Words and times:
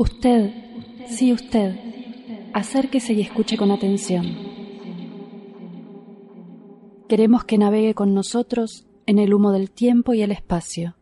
Usted, 0.00 0.54
sí 1.08 1.30
usted, 1.30 1.78
acérquese 2.54 3.12
y 3.12 3.20
escuche 3.20 3.58
con 3.58 3.70
atención. 3.70 4.34
Queremos 7.06 7.44
que 7.44 7.58
navegue 7.58 7.92
con 7.92 8.14
nosotros 8.14 8.86
en 9.04 9.18
el 9.18 9.34
humo 9.34 9.52
del 9.52 9.70
tiempo 9.70 10.14
y 10.14 10.22
el 10.22 10.32
espacio, 10.32 10.96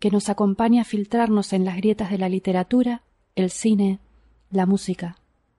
que 0.00 0.10
nos 0.10 0.30
acompañe 0.30 0.80
a 0.80 0.84
filtrarnos 0.84 1.52
en 1.52 1.64
las 1.64 1.76
grietas 1.76 2.10
de 2.10 2.18
la 2.18 2.28
literatura, 2.28 3.04
el 3.36 3.50
cine, 3.50 4.00
la 4.50 4.66
música. 4.66 5.16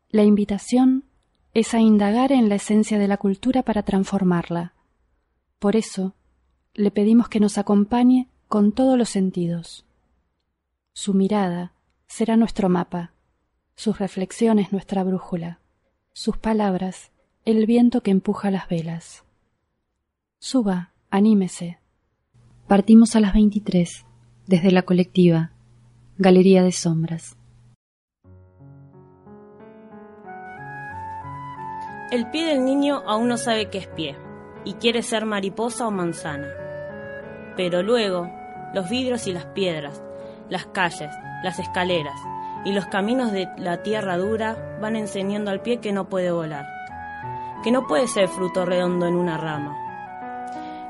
La 0.09 0.23
invitación 0.23 1.05
es 1.53 1.73
a 1.73 1.79
indagar 1.79 2.33
en 2.33 2.49
la 2.49 2.55
esencia 2.55 2.99
de 2.99 3.07
la 3.07 3.15
cultura 3.15 3.63
para 3.63 3.83
transformarla. 3.83 4.73
Por 5.59 5.77
eso, 5.77 6.13
le 6.73 6.91
pedimos 6.91 7.29
que 7.29 7.39
nos 7.39 7.57
acompañe 7.57 8.27
con 8.49 8.73
todos 8.73 8.97
los 8.97 9.07
sentidos. 9.07 9.85
Su 10.91 11.13
mirada 11.13 11.71
será 12.07 12.37
nuestro 12.37 12.69
mapa, 12.69 13.13
sus 13.75 13.99
reflexiones 13.99 14.71
nuestra 14.71 15.03
brújula, 15.03 15.59
sus 16.13 16.37
palabras 16.37 17.11
el 17.45 17.65
viento 17.65 18.01
que 18.01 18.11
empuja 18.11 18.49
las 18.49 18.67
velas. 18.67 19.23
Suba, 20.39 20.93
anímese. 21.11 21.79
Partimos 22.67 23.15
a 23.15 23.19
las 23.19 23.33
23, 23.33 24.05
desde 24.47 24.71
la 24.71 24.81
colectiva, 24.81 25.51
Galería 26.17 26.63
de 26.63 26.71
Sombras. 26.71 27.37
El 32.11 32.29
pie 32.31 32.45
del 32.45 32.63
niño 32.63 33.03
aún 33.05 33.27
no 33.27 33.37
sabe 33.37 33.69
qué 33.69 33.79
es 33.79 33.87
pie 33.87 34.15
y 34.63 34.73
quiere 34.73 35.03
ser 35.03 35.25
mariposa 35.25 35.87
o 35.87 35.91
manzana. 35.91 36.47
Pero 37.55 37.83
luego, 37.83 38.29
los 38.73 38.89
vidrios 38.89 39.27
y 39.27 39.33
las 39.33 39.45
piedras, 39.47 40.01
las 40.49 40.65
calles, 40.67 41.11
las 41.43 41.59
escaleras 41.59 42.19
y 42.65 42.73
los 42.73 42.87
caminos 42.87 43.31
de 43.31 43.47
la 43.57 43.83
tierra 43.83 44.17
dura 44.17 44.57
van 44.81 44.95
enseñando 44.95 45.51
al 45.51 45.61
pie 45.61 45.79
que 45.79 45.93
no 45.93 46.09
puede 46.09 46.31
volar, 46.31 46.65
que 47.63 47.71
no 47.71 47.85
puede 47.87 48.07
ser 48.07 48.27
fruto 48.27 48.65
redondo 48.65 49.07
en 49.07 49.15
una 49.15 49.37
rama. 49.37 49.77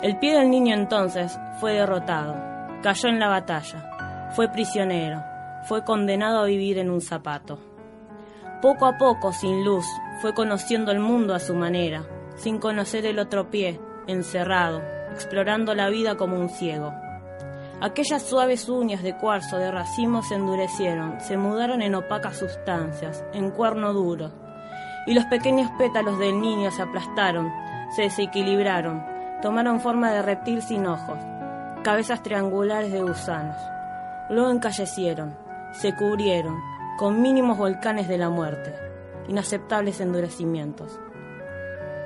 El 0.02 0.18
pie 0.18 0.38
del 0.38 0.50
niño 0.50 0.74
entonces 0.74 1.38
fue 1.60 1.74
derrotado, 1.74 2.36
cayó 2.82 3.10
en 3.10 3.20
la 3.20 3.28
batalla, 3.28 4.30
fue 4.36 4.50
prisionero, 4.50 5.24
fue 5.64 5.84
condenado 5.84 6.40
a 6.40 6.46
vivir 6.46 6.78
en 6.78 6.90
un 6.90 7.02
zapato. 7.02 7.60
Poco 8.62 8.86
a 8.86 8.98
poco, 8.98 9.34
sin 9.34 9.66
luz, 9.66 9.86
fue 10.22 10.34
conociendo 10.34 10.92
el 10.92 11.00
mundo 11.00 11.36
a 11.36 11.40
su 11.40 11.56
manera, 11.56 12.06
sin 12.36 12.60
conocer 12.60 13.06
el 13.06 13.20
otro 13.20 13.50
pie, 13.50 13.80
encerrado, 14.08 14.82
explorando 15.12 15.76
la 15.76 15.90
vida 15.90 16.16
como 16.16 16.40
un 16.40 16.50
ciego. 16.50 16.94
Aquellas 17.82 18.24
suaves 18.24 18.70
uñas 18.70 19.04
de 19.04 19.18
cuarzo 19.18 19.58
de 19.58 19.70
racimo 19.70 20.24
se 20.24 20.36
endurecieron, 20.36 21.20
se 21.20 21.36
mudaron 21.36 21.82
en 21.82 21.94
opacas 21.96 22.38
sustancias, 22.38 23.24
en 23.34 23.52
cuerno 23.52 23.92
duro, 23.92 24.32
y 25.06 25.14
los 25.14 25.26
pequeños 25.26 25.70
pétalos 25.78 26.18
del 26.18 26.40
niño 26.40 26.72
se 26.72 26.82
aplastaron, 26.82 27.52
se 27.94 28.04
desequilibraron, 28.04 29.04
tomaron 29.42 29.82
forma 29.82 30.12
de 30.12 30.22
reptil 30.22 30.62
sin 30.62 30.88
ojos, 30.88 31.20
cabezas 31.84 32.24
triangulares 32.24 32.94
de 32.94 33.02
gusanos. 33.02 33.58
Luego 34.30 34.52
encallecieron, 34.52 35.38
se 35.74 35.94
cubrieron, 35.94 36.58
con 36.98 37.22
mínimos 37.22 37.58
volcanes 37.58 38.08
de 38.08 38.18
la 38.18 38.30
muerte, 38.30 38.74
inaceptables 39.28 40.00
endurecimientos. 40.00 40.98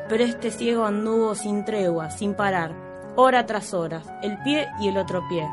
Pero 0.09 0.23
este 0.23 0.49
ciego 0.49 0.85
anduvo 0.85 1.35
sin 1.35 1.63
tregua, 1.63 2.09
sin 2.09 2.33
parar, 2.33 2.88
hora 3.21 3.45
tras 3.45 3.73
hora, 3.73 4.01
el 4.21 4.37
pie 4.37 4.69
y 4.79 4.87
el 4.87 4.97
otro 4.97 5.27
pie, 5.27 5.45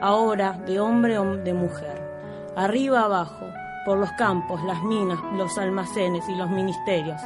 ahora 0.00 0.54
de 0.54 0.80
hombre 0.80 1.18
o 1.18 1.36
de 1.36 1.52
mujer, 1.52 2.00
arriba 2.56 3.02
abajo, 3.02 3.44
por 3.84 3.98
los 3.98 4.10
campos, 4.12 4.64
las 4.64 4.82
minas, 4.82 5.18
los 5.34 5.58
almacenes 5.58 6.26
y 6.30 6.34
los 6.34 6.48
ministerios, 6.48 7.20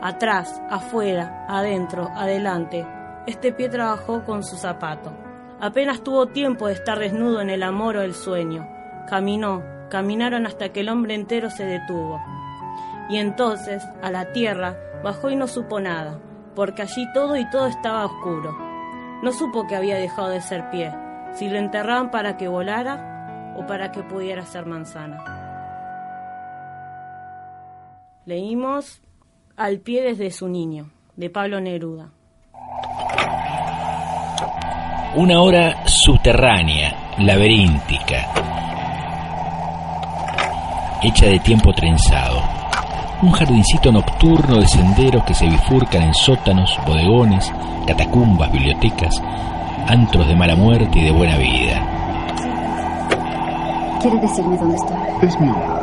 atrás, 0.00 0.62
afuera, 0.70 1.44
adentro, 1.46 2.08
adelante, 2.14 2.86
este 3.26 3.52
pie 3.52 3.68
trabajó 3.68 4.24
con 4.24 4.42
su 4.42 4.56
zapato. 4.56 5.12
Apenas 5.60 6.00
tuvo 6.00 6.28
tiempo 6.28 6.68
de 6.68 6.72
estar 6.72 6.98
desnudo 6.98 7.42
en 7.42 7.50
el 7.50 7.62
amor 7.62 7.98
o 7.98 8.00
el 8.00 8.14
sueño. 8.14 8.66
Caminó, 9.06 9.62
caminaron 9.90 10.46
hasta 10.46 10.70
que 10.70 10.80
el 10.80 10.88
hombre 10.88 11.14
entero 11.14 11.50
se 11.50 11.66
detuvo. 11.66 12.18
Y 13.10 13.18
entonces, 13.18 13.86
a 14.00 14.10
la 14.10 14.32
tierra, 14.32 14.74
bajó 15.04 15.28
y 15.28 15.36
no 15.36 15.46
supo 15.48 15.80
nada, 15.80 16.18
porque 16.54 16.80
allí 16.80 17.06
todo 17.12 17.36
y 17.36 17.44
todo 17.50 17.66
estaba 17.66 18.06
oscuro. 18.06 18.67
No 19.22 19.32
supo 19.32 19.66
que 19.66 19.74
había 19.74 19.96
dejado 19.96 20.28
de 20.28 20.40
ser 20.40 20.70
pie, 20.70 20.92
si 21.32 21.48
lo 21.48 21.58
enterraban 21.58 22.10
para 22.10 22.36
que 22.36 22.46
volara 22.46 23.54
o 23.56 23.66
para 23.66 23.90
que 23.90 24.02
pudiera 24.02 24.44
ser 24.44 24.66
manzana. 24.66 25.24
Leímos 28.24 29.00
Al 29.56 29.80
pie 29.80 30.02
desde 30.02 30.30
su 30.30 30.48
niño, 30.48 30.90
de 31.16 31.30
Pablo 31.30 31.60
Neruda. 31.60 32.10
Una 35.16 35.40
hora 35.40 35.84
subterránea, 35.84 37.16
laberíntica, 37.18 38.28
hecha 41.02 41.26
de 41.26 41.40
tiempo 41.40 41.72
trenzado. 41.72 42.57
Un 43.20 43.32
jardincito 43.32 43.90
nocturno 43.90 44.60
de 44.60 44.68
senderos 44.68 45.24
que 45.24 45.34
se 45.34 45.44
bifurcan 45.44 46.02
en 46.02 46.14
sótanos, 46.14 46.78
bodegones, 46.86 47.52
catacumbas, 47.84 48.52
bibliotecas, 48.52 49.20
antros 49.88 50.28
de 50.28 50.36
mala 50.36 50.54
muerte 50.54 51.00
y 51.00 51.04
de 51.04 51.10
buena 51.10 51.36
vida. 51.36 51.82
¿Quiere 54.00 54.20
decirme 54.20 54.56
dónde 54.56 54.76
está? 54.76 54.96
Es 55.20 55.40
mi 55.40 55.48
hogar. 55.48 55.82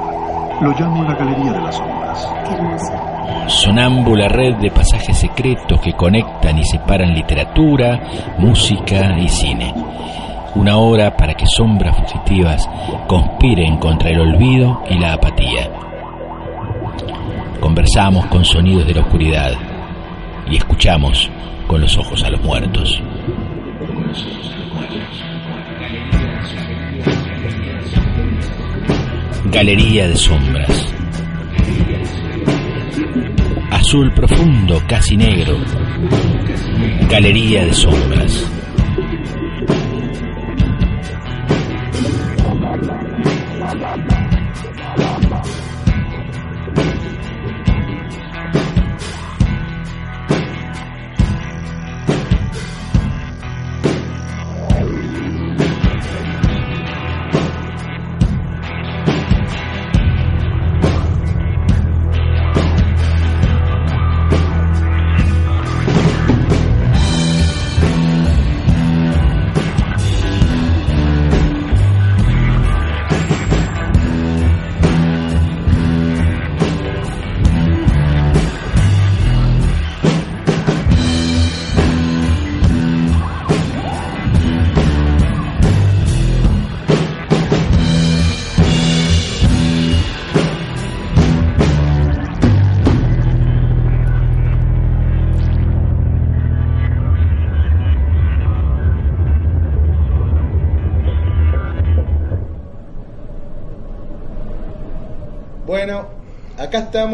Lo 0.61 0.71
llamo 0.79 1.03
la 1.03 1.13
Galería 1.15 1.51
de 1.51 1.59
las 1.59 1.75
Sombras. 1.75 2.29
Qué 2.47 2.55
hermosa. 2.55 3.47
Sonámbula 3.47 4.29
red 4.29 4.55
de 4.55 4.71
pasajes 4.71 5.17
secretos 5.17 5.81
que 5.81 5.91
conectan 5.91 6.57
y 6.57 6.63
separan 6.63 7.13
literatura, 7.13 7.99
música 8.37 9.13
y 9.19 9.27
cine. 9.27 9.73
Una 10.55 10.77
hora 10.77 11.17
para 11.17 11.33
que 11.33 11.45
sombras 11.47 11.97
fugitivas 11.97 12.69
conspiren 13.07 13.75
contra 13.75 14.09
el 14.09 14.21
olvido 14.21 14.83
y 14.89 14.97
la 14.97 15.11
apatía. 15.15 15.69
Conversamos 17.65 18.27
con 18.27 18.45
sonidos 18.45 18.85
de 18.85 18.93
la 18.93 19.01
oscuridad 19.01 19.53
y 20.47 20.57
escuchamos 20.57 21.31
con 21.65 21.81
los 21.81 21.97
ojos 21.97 22.23
a 22.23 22.29
los 22.29 22.39
muertos. 22.43 23.01
Galería 29.45 30.07
de 30.07 30.15
sombras. 30.15 30.93
Azul 33.71 34.13
profundo, 34.13 34.79
casi 34.87 35.17
negro. 35.17 35.57
Galería 37.09 37.65
de 37.65 37.73
sombras. 37.73 38.54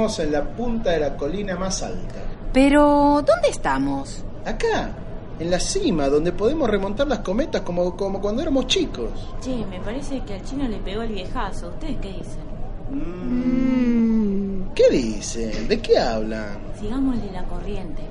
Estamos 0.08 0.20
en 0.20 0.32
la 0.32 0.44
punta 0.56 0.92
de 0.92 1.00
la 1.00 1.16
colina 1.16 1.56
más 1.56 1.84
alta. 1.84 2.16
Pero, 2.52 3.24
¿dónde 3.26 3.50
estamos? 3.50 4.24
Acá, 4.46 4.90
en 5.40 5.52
la 5.52 5.60
cima, 5.60 6.08
donde 6.08 6.32
podemos 6.32 6.70
remontar 6.70 7.08
las 7.08 7.20
cometas 7.20 7.62
como, 7.62 7.96
como 7.96 8.20
cuando 8.20 8.42
éramos 8.42 8.66
chicos. 8.68 9.12
Che, 9.42 9.64
me 9.70 9.80
parece 9.80 10.22
que 10.22 10.34
al 10.34 10.44
chino 10.44 10.68
le 10.68 10.78
pegó 10.78 11.04
el 11.04 11.14
viejazo. 11.14 11.68
¿Ustedes 11.70 11.98
qué 12.02 12.08
dicen? 12.10 12.44
Mm. 12.90 14.74
¿Qué 14.74 14.90
dicen? 14.90 15.68
¿De 15.68 15.80
qué 15.80 16.00
hablan? 16.00 16.58
Sigámosle 16.80 17.32
la 17.32 17.44
corriente. 17.44 18.02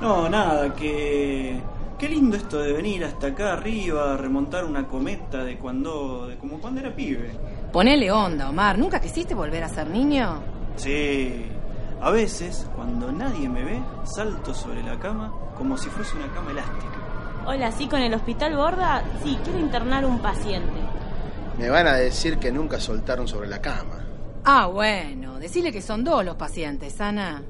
No, 0.00 0.28
nada, 0.28 0.74
que... 0.74 1.60
Qué 1.98 2.08
lindo 2.08 2.36
esto 2.36 2.58
de 2.58 2.72
venir 2.72 3.04
hasta 3.04 3.28
acá 3.28 3.52
arriba, 3.52 4.16
remontar 4.16 4.64
una 4.64 4.88
cometa 4.88 5.44
de 5.44 5.56
cuando... 5.56 6.26
de 6.26 6.36
como 6.36 6.58
cuando 6.58 6.80
era 6.80 6.94
pibe. 6.94 7.30
Ponele 7.72 8.10
onda, 8.10 8.48
Omar. 8.50 8.76
¿Nunca 8.76 9.00
quisiste 9.00 9.34
volver 9.34 9.62
a 9.62 9.68
ser 9.68 9.88
niño? 9.88 10.53
Sí. 10.76 11.46
A 12.00 12.10
veces, 12.10 12.68
cuando 12.76 13.10
nadie 13.10 13.48
me 13.48 13.64
ve, 13.64 13.82
salto 14.04 14.52
sobre 14.52 14.82
la 14.82 14.98
cama 14.98 15.32
como 15.56 15.76
si 15.78 15.88
fuese 15.88 16.16
una 16.16 16.32
cama 16.32 16.50
elástica. 16.50 16.94
Hola, 17.46 17.70
¿sí 17.72 17.88
con 17.88 18.00
el 18.00 18.14
hospital 18.14 18.56
Borda? 18.56 19.02
Sí, 19.22 19.38
quiero 19.44 19.58
internar 19.58 20.04
un 20.04 20.18
paciente. 20.18 20.80
Me 21.58 21.70
van 21.70 21.86
a 21.86 21.94
decir 21.94 22.38
que 22.38 22.50
nunca 22.50 22.80
soltaron 22.80 23.28
sobre 23.28 23.48
la 23.48 23.60
cama. 23.60 24.04
Ah, 24.44 24.66
bueno. 24.66 25.38
Decirle 25.38 25.72
que 25.72 25.82
son 25.82 26.04
dos 26.04 26.24
los 26.24 26.36
pacientes, 26.36 27.00
Ana. 27.00 27.42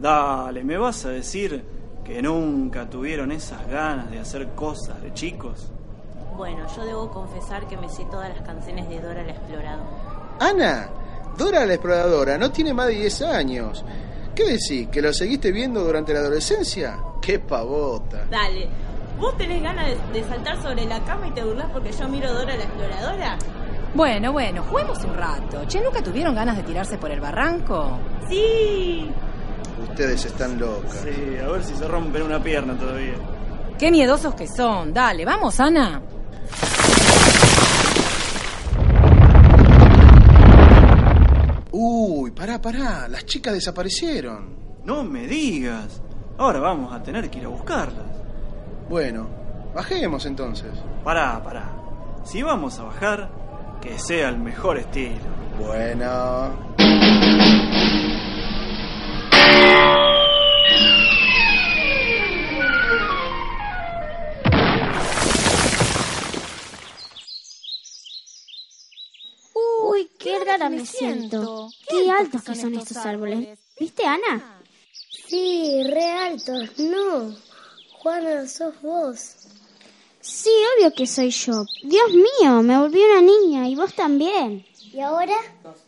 Dale, 0.00 0.64
¿me 0.64 0.76
vas 0.76 1.04
a 1.06 1.10
decir 1.10 1.64
que 2.04 2.20
nunca 2.22 2.88
tuvieron 2.88 3.32
esas 3.32 3.66
ganas 3.68 4.10
de 4.10 4.18
hacer 4.18 4.48
cosas 4.54 5.00
de 5.02 5.12
chicos? 5.14 5.70
Bueno, 6.36 6.66
yo 6.74 6.84
debo 6.84 7.10
confesar 7.10 7.66
que 7.66 7.76
me 7.76 7.88
sé 7.88 8.04
todas 8.10 8.30
las 8.30 8.42
canciones 8.42 8.88
de 8.88 9.00
Dora 9.00 9.22
la 9.22 9.32
Exploradora. 9.32 9.84
Ana, 10.40 10.88
Dora 11.36 11.64
la 11.66 11.74
Exploradora 11.74 12.36
no 12.38 12.50
tiene 12.50 12.74
más 12.74 12.88
de 12.88 12.94
10 12.94 13.22
años. 13.22 13.84
¿Qué 14.34 14.44
decís? 14.44 14.88
¿Que 14.90 15.02
lo 15.02 15.12
seguiste 15.12 15.52
viendo 15.52 15.82
durante 15.82 16.12
la 16.12 16.20
adolescencia? 16.20 16.98
¡Qué 17.20 17.38
pavota! 17.38 18.26
Dale, 18.30 18.68
¿vos 19.18 19.36
tenés 19.36 19.62
ganas 19.62 19.86
de, 19.86 20.20
de 20.20 20.28
saltar 20.28 20.62
sobre 20.62 20.84
la 20.86 21.00
cama 21.04 21.28
y 21.28 21.30
te 21.32 21.42
burlás 21.44 21.70
porque 21.72 21.92
yo 21.92 22.08
miro 22.08 22.32
Dora 22.32 22.56
la 22.56 22.64
Exploradora? 22.64 23.38
Bueno, 23.94 24.32
bueno, 24.32 24.62
juguemos 24.62 25.02
un 25.04 25.14
rato. 25.14 25.64
Che, 25.66 25.80
¿nunca 25.80 26.00
tuvieron 26.02 26.34
ganas 26.34 26.56
de 26.56 26.62
tirarse 26.62 26.96
por 26.96 27.10
el 27.10 27.20
barranco? 27.20 27.98
Sí. 28.28 29.10
Ustedes 29.88 30.24
están 30.26 30.58
locas. 30.60 31.02
Sí, 31.02 31.36
a 31.42 31.48
ver 31.48 31.64
si 31.64 31.74
se 31.74 31.88
rompen 31.88 32.22
una 32.22 32.40
pierna 32.40 32.78
todavía. 32.78 33.14
Qué 33.78 33.90
miedosos 33.90 34.34
que 34.34 34.46
son. 34.46 34.92
Dale, 34.92 35.24
vamos, 35.24 35.58
Ana. 35.58 36.00
Uy, 41.72 42.30
pará, 42.32 42.60
pará. 42.60 43.08
Las 43.08 43.26
chicas 43.26 43.54
desaparecieron. 43.54 44.56
No 44.84 45.04
me 45.04 45.26
digas. 45.26 46.00
Ahora 46.38 46.58
vamos 46.60 46.92
a 46.92 47.02
tener 47.02 47.30
que 47.30 47.38
ir 47.38 47.44
a 47.44 47.48
buscarlas. 47.48 48.06
Bueno, 48.88 49.28
bajemos 49.74 50.26
entonces. 50.26 50.72
Pará, 51.04 51.42
pará. 51.42 51.70
Si 52.24 52.42
vamos 52.42 52.78
a 52.78 52.84
bajar, 52.84 53.30
que 53.80 53.98
sea 53.98 54.28
el 54.28 54.38
mejor 54.38 54.78
estilo. 54.78 55.20
Bueno. 55.58 56.79
Rara 70.60 70.70
me 70.70 70.86
siento. 70.86 71.70
Qué 71.88 72.10
altos 72.10 72.42
que 72.42 72.54
son 72.54 72.74
estos 72.74 72.98
árboles. 72.98 73.58
¿Viste, 73.78 74.04
Ana? 74.04 74.60
Sí, 75.26 75.82
re 75.84 76.10
altos. 76.10 76.78
No. 76.78 77.34
Juana, 77.98 78.46
sos 78.46 78.74
vos. 78.82 79.36
Sí, 80.20 80.50
obvio 80.76 80.92
que 80.92 81.06
soy 81.06 81.30
yo. 81.30 81.64
Dios 81.82 82.10
mío, 82.12 82.62
me 82.62 82.78
volví 82.78 83.00
una 83.00 83.22
niña 83.22 83.68
y 83.68 83.74
vos 83.74 83.94
también. 83.94 84.66
¿Y 84.92 85.00
ahora? 85.00 85.34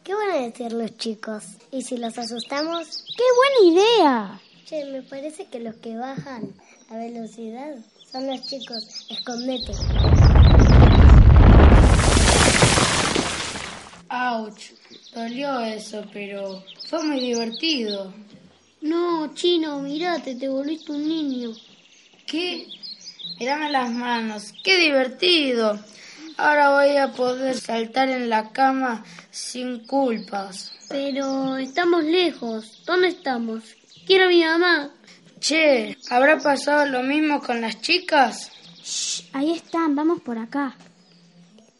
¿Qué 0.04 0.14
van 0.14 0.30
a 0.30 0.36
decir 0.36 0.72
los 0.72 0.96
chicos? 0.96 1.44
¿Y 1.70 1.82
si 1.82 1.98
los 1.98 2.16
asustamos? 2.16 3.04
¡Qué 3.16 3.24
buena 3.36 3.74
idea! 3.74 4.40
Che, 4.64 4.84
me 4.86 5.02
parece 5.02 5.46
que 5.46 5.60
los 5.60 5.76
que 5.76 5.96
bajan 5.96 6.54
a 6.88 6.96
velocidad 6.96 7.76
son 8.10 8.26
los 8.26 8.42
chicos. 8.46 9.06
Escondete. 9.10 9.72
Ouch, 14.14 14.72
dolió 15.14 15.60
eso, 15.60 16.04
pero 16.12 16.62
fue 16.86 17.02
muy 17.02 17.18
divertido. 17.18 18.12
No, 18.82 19.32
chino, 19.32 19.78
mirate, 19.78 20.34
te 20.34 20.50
volviste 20.50 20.92
un 20.92 21.08
niño. 21.08 21.52
¿Qué? 22.26 22.66
Mírame 23.40 23.70
las 23.70 23.90
manos, 23.90 24.52
qué 24.62 24.76
divertido. 24.76 25.80
Ahora 26.36 26.74
voy 26.74 26.94
a 26.98 27.12
poder 27.12 27.58
saltar 27.58 28.10
en 28.10 28.28
la 28.28 28.52
cama 28.52 29.02
sin 29.30 29.86
culpas. 29.86 30.72
Pero 30.90 31.56
estamos 31.56 32.04
lejos. 32.04 32.82
¿Dónde 32.84 33.08
estamos? 33.08 33.64
Quiero 34.06 34.24
a 34.24 34.28
mi 34.28 34.44
mamá. 34.44 34.90
Che, 35.40 35.96
¿habrá 36.10 36.38
pasado 36.38 36.84
lo 36.84 37.02
mismo 37.02 37.40
con 37.40 37.62
las 37.62 37.80
chicas? 37.80 38.52
Shh, 38.84 39.30
ahí 39.32 39.52
están, 39.52 39.96
vamos 39.96 40.20
por 40.20 40.36
acá. 40.36 40.76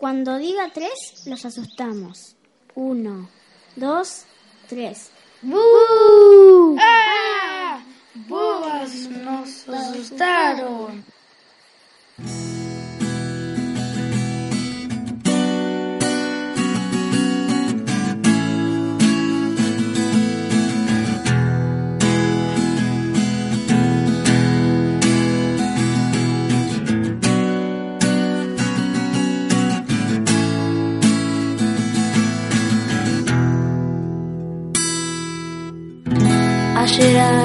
Cuando 0.02 0.36
diga 0.36 0.68
tres, 0.74 1.22
los 1.26 1.44
asustamos. 1.44 2.34
Uno, 2.74 3.28
dos, 3.76 4.24
tres. 4.68 5.12
¡Bú! 5.42 6.76
¡Ah! 6.80 7.80
¡Bobas! 8.26 8.92
Nos 9.08 9.68
asustaron. 9.68 11.04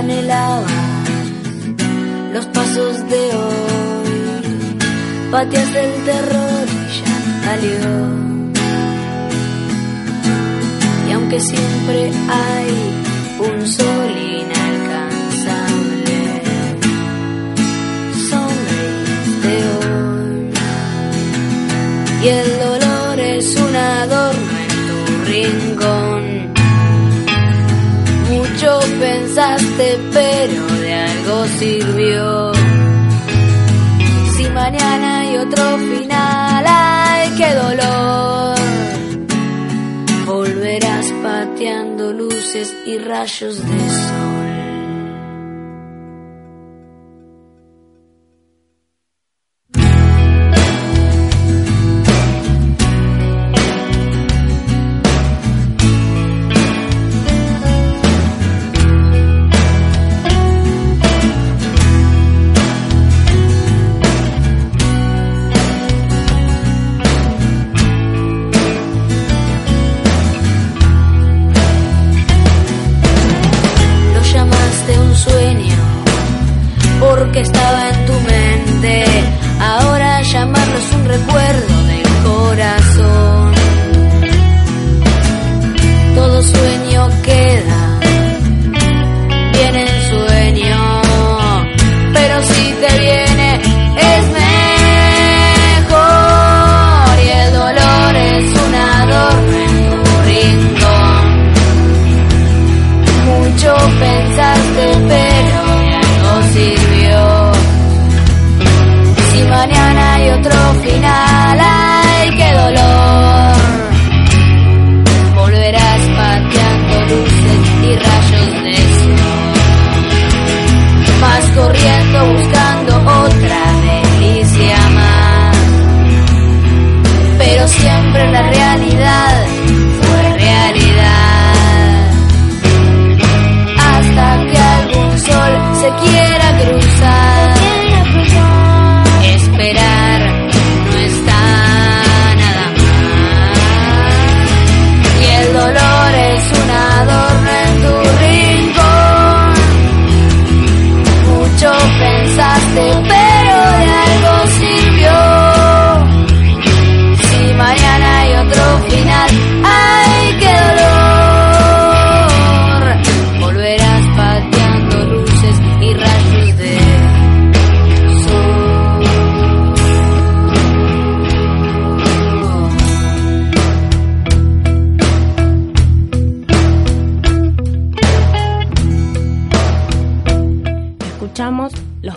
Anhelaba 0.08 0.66
los 2.34 2.46
pasos 2.48 3.10
de 3.10 3.24
hoy, 3.36 4.78
pateaste 5.32 5.80
el 5.86 6.04
terror 6.06 6.66
y 6.66 6.88
ya 7.00 7.16
salió. 7.44 7.90
Y 11.08 11.12
aunque 11.12 11.40
siempre 11.42 12.12
hay 12.30 12.72
un 13.50 13.68
sol 13.68 14.12
inalcanzable, 14.40 16.20
sonreíste 18.30 19.54
hoy. 19.76 20.52
Y 22.24 22.26
el 22.28 22.50
dolor 22.60 23.20
es 23.20 23.56
un 23.56 23.76
adorno 23.76 24.58
en 24.66 24.74
tu 24.88 24.98
rincón. 25.32 26.24
Mucho 28.30 28.70
pero 29.78 30.68
de 30.82 30.94
algo 30.94 31.46
sirvió. 31.60 32.52
Si 34.36 34.50
mañana 34.50 35.22
hay 35.22 35.38
otro 35.38 35.78
final, 35.78 36.66
ay, 36.68 37.32
qué 37.38 37.54
dolor. 37.54 38.58
Volverás 40.26 41.12
pateando 41.24 42.12
luces 42.14 42.74
y 42.86 42.98
rayos 42.98 43.58
de 43.58 43.80
sol. 43.90 44.67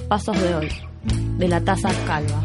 Pasos 0.09 0.41
de 0.41 0.55
hoy, 0.55 0.69
de 1.37 1.49
la 1.49 1.61
taza 1.61 1.91
calva. 2.07 2.43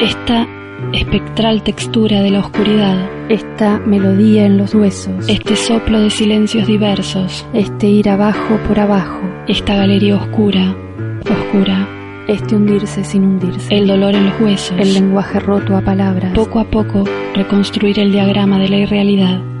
Esta 0.00 0.46
espectral 0.92 1.62
textura 1.62 2.20
de 2.20 2.30
la 2.30 2.40
oscuridad, 2.40 3.08
esta 3.30 3.78
melodía 3.78 4.44
en 4.44 4.58
los 4.58 4.74
huesos, 4.74 5.26
este 5.28 5.56
soplo 5.56 6.00
de 6.00 6.10
silencios 6.10 6.66
diversos, 6.66 7.46
este 7.54 7.86
ir 7.86 8.10
abajo 8.10 8.58
por 8.68 8.78
abajo, 8.78 9.20
esta 9.48 9.74
galería 9.74 10.16
oscura, 10.16 10.76
oscura, 11.22 11.88
este 12.28 12.56
hundirse 12.56 13.04
sin 13.04 13.24
hundirse, 13.24 13.74
el 13.74 13.86
dolor 13.86 14.14
en 14.14 14.26
los 14.26 14.40
huesos, 14.40 14.78
el 14.78 14.92
lenguaje 14.92 15.40
roto 15.40 15.76
a 15.76 15.80
palabras, 15.80 16.32
poco 16.34 16.60
a 16.60 16.64
poco 16.64 17.04
reconstruir 17.34 17.98
el 17.98 18.12
diagrama 18.12 18.58
de 18.58 18.68
la 18.68 18.76
irrealidad. 18.76 19.57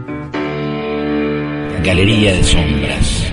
Galería 1.82 2.32
de 2.32 2.44
sombras. 2.44 3.32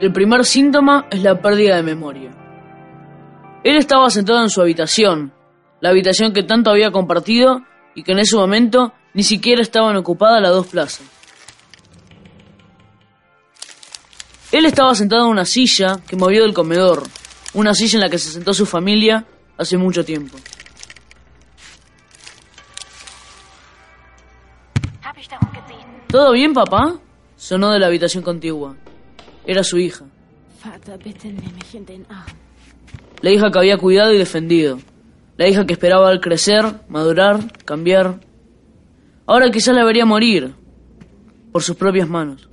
El 0.00 0.12
primer 0.12 0.44
síntoma 0.44 1.06
es 1.10 1.22
la 1.22 1.40
pérdida 1.40 1.76
de 1.76 1.82
memoria. 1.82 2.30
Él 3.64 3.76
estaba 3.76 4.08
sentado 4.10 4.42
en 4.42 4.48
su 4.48 4.60
habitación, 4.60 5.32
la 5.80 5.90
habitación 5.90 6.32
que 6.32 6.44
tanto 6.44 6.70
había 6.70 6.92
compartido 6.92 7.62
y 7.94 8.04
que 8.04 8.12
en 8.12 8.20
ese 8.20 8.36
momento 8.36 8.92
ni 9.14 9.22
siquiera 9.22 9.62
estaban 9.62 9.96
ocupadas 9.96 10.42
las 10.42 10.52
dos 10.52 10.66
plazas. 10.66 11.06
Él 14.50 14.64
estaba 14.64 14.94
sentado 14.94 15.24
en 15.26 15.30
una 15.30 15.44
silla 15.44 16.00
que 16.06 16.16
movió 16.16 16.42
del 16.42 16.54
comedor, 16.54 17.02
una 17.54 17.74
silla 17.74 17.96
en 17.98 18.00
la 18.00 18.08
que 18.08 18.18
se 18.18 18.30
sentó 18.30 18.54
su 18.54 18.64
familia 18.64 19.26
hace 19.58 19.76
mucho 19.76 20.04
tiempo. 20.04 20.38
¿Todo 26.08 26.32
bien, 26.32 26.54
papá? 26.54 26.98
Sonó 27.36 27.70
de 27.70 27.78
la 27.78 27.86
habitación 27.86 28.22
contigua. 28.22 28.76
Era 29.46 29.62
su 29.62 29.78
hija. 29.78 30.06
La 33.20 33.30
hija 33.30 33.50
que 33.50 33.58
había 33.58 33.76
cuidado 33.76 34.14
y 34.14 34.18
defendido. 34.18 34.78
La 35.36 35.46
hija 35.46 35.66
que 35.66 35.74
esperaba 35.74 36.08
al 36.08 36.20
crecer, 36.20 36.64
madurar, 36.88 37.52
cambiar. 37.64 38.20
Ahora 39.28 39.50
quizás 39.50 39.74
la 39.74 39.84
vería 39.84 40.06
morir 40.06 40.54
por 41.52 41.62
sus 41.62 41.76
propias 41.76 42.08
manos. 42.08 42.48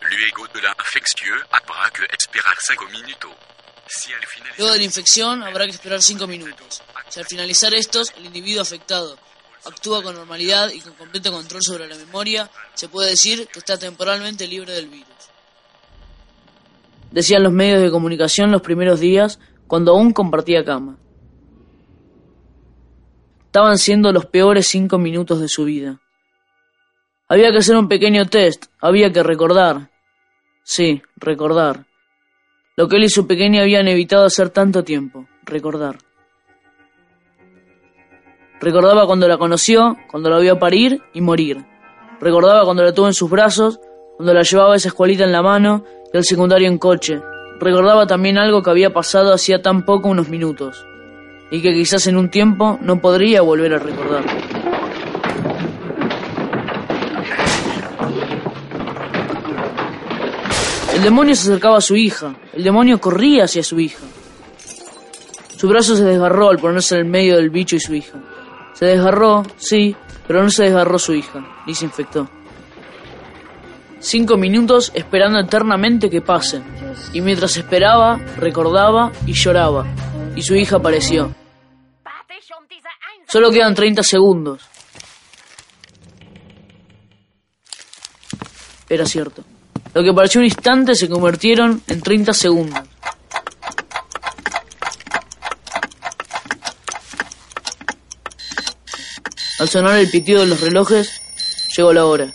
Luego 0.00 0.46
de 0.54 0.62
la 0.62 0.76
infección 0.78 1.40
habrá 1.50 1.90
que 1.90 2.06
esperar 2.16 2.54
cinco 2.60 2.84
minutos. 2.92 3.32
Si 3.88 4.12
al 4.12 4.24
finalizar... 4.24 4.58
Luego 4.58 4.72
de 4.72 4.78
la 4.78 4.84
infección 4.84 5.42
habrá 5.42 5.64
que 5.64 5.72
esperar 5.72 6.00
cinco 6.00 6.28
minutos. 6.28 6.82
Si 7.08 7.18
al 7.18 7.26
finalizar 7.26 7.74
estos, 7.74 8.14
el 8.16 8.26
individuo 8.26 8.62
afectado 8.62 9.18
actúa 9.64 10.00
con 10.00 10.14
normalidad 10.14 10.70
y 10.70 10.80
con 10.80 10.92
completo 10.92 11.32
control 11.32 11.62
sobre 11.62 11.88
la 11.88 11.96
memoria, 11.96 12.48
se 12.74 12.88
puede 12.88 13.10
decir 13.10 13.48
que 13.48 13.58
está 13.58 13.76
temporalmente 13.76 14.46
libre 14.46 14.72
del 14.72 14.86
virus. 14.86 15.08
Decían 17.10 17.42
los 17.42 17.52
medios 17.52 17.82
de 17.82 17.90
comunicación 17.90 18.52
los 18.52 18.62
primeros 18.62 19.00
días, 19.00 19.40
cuando 19.66 19.92
aún 19.92 20.12
compartía 20.12 20.64
cama. 20.64 20.98
Estaban 23.46 23.78
siendo 23.78 24.12
los 24.12 24.26
peores 24.26 24.66
cinco 24.66 24.98
minutos 24.98 25.40
de 25.40 25.48
su 25.48 25.64
vida. 25.64 26.00
Había 27.28 27.50
que 27.52 27.58
hacer 27.58 27.76
un 27.76 27.88
pequeño 27.88 28.26
test, 28.26 28.66
había 28.80 29.12
que 29.12 29.22
recordar. 29.22 29.90
Sí, 30.62 31.02
recordar. 31.16 31.86
Lo 32.76 32.88
que 32.88 32.96
él 32.96 33.04
y 33.04 33.08
su 33.08 33.26
pequeña 33.26 33.62
habían 33.62 33.86
evitado 33.88 34.24
hacer 34.24 34.50
tanto 34.50 34.82
tiempo, 34.82 35.26
recordar. 35.44 35.98
Recordaba 38.60 39.06
cuando 39.06 39.28
la 39.28 39.38
conoció, 39.38 39.96
cuando 40.10 40.30
la 40.30 40.38
vio 40.38 40.58
parir 40.58 41.02
y 41.12 41.20
morir. 41.20 41.64
Recordaba 42.20 42.64
cuando 42.64 42.82
la 42.82 42.92
tuvo 42.92 43.06
en 43.06 43.14
sus 43.14 43.30
brazos, 43.30 43.78
cuando 44.16 44.34
la 44.34 44.42
llevaba 44.42 44.76
esa 44.76 44.88
escuelita 44.88 45.24
en 45.24 45.32
la 45.32 45.42
mano 45.42 45.84
y 46.12 46.16
al 46.16 46.24
secundario 46.24 46.68
en 46.68 46.78
coche. 46.78 47.20
Recordaba 47.64 48.06
también 48.06 48.36
algo 48.36 48.62
que 48.62 48.68
había 48.68 48.92
pasado 48.92 49.32
hacía 49.32 49.62
tan 49.62 49.86
poco 49.86 50.10
unos 50.10 50.28
minutos 50.28 50.84
y 51.50 51.62
que 51.62 51.72
quizás 51.72 52.06
en 52.06 52.18
un 52.18 52.28
tiempo 52.28 52.78
no 52.82 53.00
podría 53.00 53.40
volver 53.40 53.72
a 53.72 53.78
recordar. 53.78 54.22
El 60.94 61.02
demonio 61.02 61.34
se 61.34 61.48
acercaba 61.48 61.78
a 61.78 61.80
su 61.80 61.96
hija, 61.96 62.34
el 62.52 62.62
demonio 62.62 63.00
corría 63.00 63.44
hacia 63.44 63.62
su 63.62 63.80
hija. 63.80 64.04
Su 65.56 65.66
brazo 65.66 65.96
se 65.96 66.04
desgarró 66.04 66.50
al 66.50 66.58
ponerse 66.58 66.96
en 66.96 67.06
el 67.06 67.10
medio 67.10 67.36
del 67.36 67.48
bicho 67.48 67.76
y 67.76 67.80
su 67.80 67.94
hija. 67.94 68.18
Se 68.74 68.84
desgarró, 68.84 69.42
sí, 69.56 69.96
pero 70.26 70.42
no 70.42 70.50
se 70.50 70.64
desgarró 70.64 70.98
su 70.98 71.14
hija, 71.14 71.42
ni 71.66 71.74
se 71.74 71.86
infectó. 71.86 72.28
Cinco 74.04 74.36
minutos 74.36 74.92
esperando 74.94 75.40
eternamente 75.40 76.10
que 76.10 76.20
pase. 76.20 76.60
Y 77.14 77.22
mientras 77.22 77.56
esperaba, 77.56 78.18
recordaba 78.36 79.10
y 79.24 79.32
lloraba. 79.32 79.86
Y 80.36 80.42
su 80.42 80.54
hija 80.54 80.76
apareció. 80.76 81.34
Solo 83.26 83.50
quedan 83.50 83.74
30 83.74 84.02
segundos. 84.02 84.60
Era 88.90 89.06
cierto. 89.06 89.42
Lo 89.94 90.02
que 90.02 90.12
pareció 90.12 90.40
un 90.40 90.44
instante 90.44 90.94
se 90.94 91.08
convirtieron 91.08 91.80
en 91.86 92.02
30 92.02 92.34
segundos. 92.34 92.80
Al 99.60 99.68
sonar 99.70 99.98
el 99.98 100.10
pitido 100.10 100.40
de 100.40 100.46
los 100.46 100.60
relojes, 100.60 101.22
llegó 101.74 101.94
la 101.94 102.04
hora. 102.04 102.34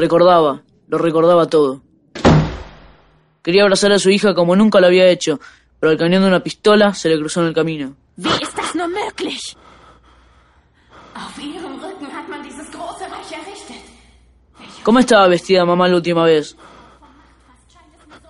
Recordaba, 0.00 0.62
lo 0.88 0.96
recordaba 0.96 1.44
todo. 1.46 1.82
Quería 3.42 3.64
abrazar 3.64 3.92
a 3.92 3.98
su 3.98 4.08
hija 4.08 4.34
como 4.34 4.56
nunca 4.56 4.80
lo 4.80 4.86
había 4.86 5.06
hecho, 5.10 5.38
pero 5.78 5.92
al 5.92 5.98
cañón 5.98 6.22
de 6.22 6.28
una 6.28 6.42
pistola 6.42 6.94
se 6.94 7.10
le 7.10 7.18
cruzó 7.18 7.42
en 7.42 7.48
el 7.48 7.54
camino. 7.54 7.96
Wie 8.16 8.30
ist 8.40 8.56
das 8.56 8.74
nur 8.74 8.88
möglich? 8.88 9.54
Auf 11.14 11.38
ihrem 11.38 11.74
Rücken 11.84 12.08
hat 12.16 12.26
man 12.30 12.42
dieses 12.42 12.70
große 12.70 13.04
Reich 13.12 13.30
errichtet. 13.30 13.82
¿Cómo 14.82 15.00
estaba 15.00 15.28
vestida 15.28 15.66
mamá 15.66 15.86
la 15.86 15.96
última 15.96 16.24
vez? 16.24 16.56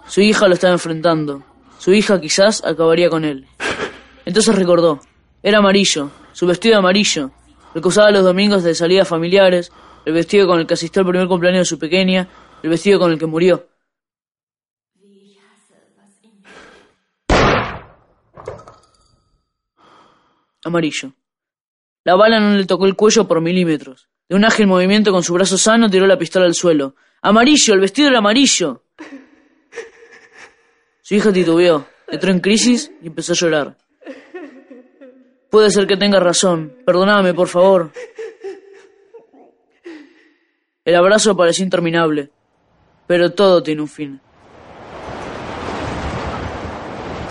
Su 0.08 0.22
hija 0.22 0.48
lo 0.48 0.54
estaba 0.54 0.72
enfrentando. 0.72 1.44
Su 1.78 1.92
hija 1.92 2.20
quizás 2.20 2.64
acabaría 2.64 3.08
con 3.08 3.24
él. 3.24 3.46
Entonces 4.24 4.56
recordó. 4.56 4.98
Era 5.40 5.58
amarillo, 5.58 6.10
su 6.32 6.48
vestido 6.48 6.78
amarillo, 6.78 7.30
el 7.76 7.80
que 7.80 7.86
usaba 7.86 8.10
los 8.10 8.24
domingos 8.24 8.64
de 8.64 8.74
salidas 8.74 9.06
familiares, 9.06 9.70
el 10.04 10.12
vestido 10.12 10.46
con 10.46 10.60
el 10.60 10.66
que 10.66 10.74
asistió 10.74 11.00
al 11.00 11.08
primer 11.08 11.28
cumpleaños 11.28 11.60
de 11.60 11.64
su 11.64 11.78
pequeña, 11.78 12.28
el 12.62 12.70
vestido 12.70 12.98
con 12.98 13.12
el 13.12 13.18
que 13.18 13.26
murió. 13.26 13.66
Amarillo. 20.64 21.12
La 22.04 22.16
bala 22.16 22.40
no 22.40 22.56
le 22.56 22.66
tocó 22.66 22.86
el 22.86 22.96
cuello 22.96 23.26
por 23.26 23.40
milímetros. 23.40 24.08
De 24.28 24.36
un 24.36 24.44
ágil 24.44 24.66
movimiento 24.66 25.10
con 25.10 25.22
su 25.22 25.34
brazo 25.34 25.58
sano 25.58 25.90
tiró 25.90 26.06
la 26.06 26.18
pistola 26.18 26.46
al 26.46 26.54
suelo. 26.54 26.94
¡Amarillo! 27.22 27.74
¡El 27.74 27.80
vestido 27.80 28.08
era 28.08 28.18
amarillo! 28.18 28.84
Su 31.02 31.14
hija 31.14 31.32
titubeó, 31.32 31.86
entró 32.06 32.30
en 32.30 32.40
crisis 32.40 32.92
y 33.02 33.08
empezó 33.08 33.32
a 33.32 33.36
llorar. 33.36 33.76
Puede 35.50 35.70
ser 35.70 35.86
que 35.86 35.96
tenga 35.96 36.20
razón. 36.20 36.72
Perdóname, 36.86 37.34
por 37.34 37.48
favor. 37.48 37.90
El 40.82 40.96
abrazo 40.96 41.36
pareció 41.36 41.62
interminable, 41.62 42.30
pero 43.06 43.32
todo 43.32 43.62
tiene 43.62 43.82
un 43.82 43.88
fin. 43.88 44.18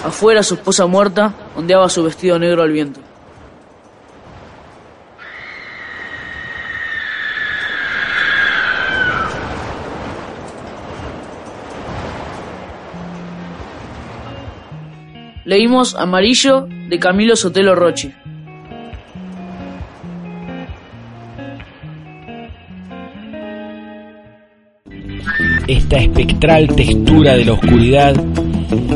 Afuera 0.05 0.43
su 0.43 0.53
esposa 0.53 0.85
muerta 0.85 1.33
ondeaba 1.55 1.89
su 1.89 2.03
vestido 2.03 2.37
negro 2.37 2.61
al 2.61 2.71
viento. 2.71 3.01
Leímos 15.43 15.95
Amarillo 15.95 16.67
de 16.69 16.99
Camilo 16.99 17.35
Sotelo 17.35 17.73
Rochi. 17.73 18.13
Esta 25.69 25.97
espectral 25.97 26.67
textura 26.75 27.35
de 27.35 27.45
la 27.45 27.53
oscuridad, 27.53 28.15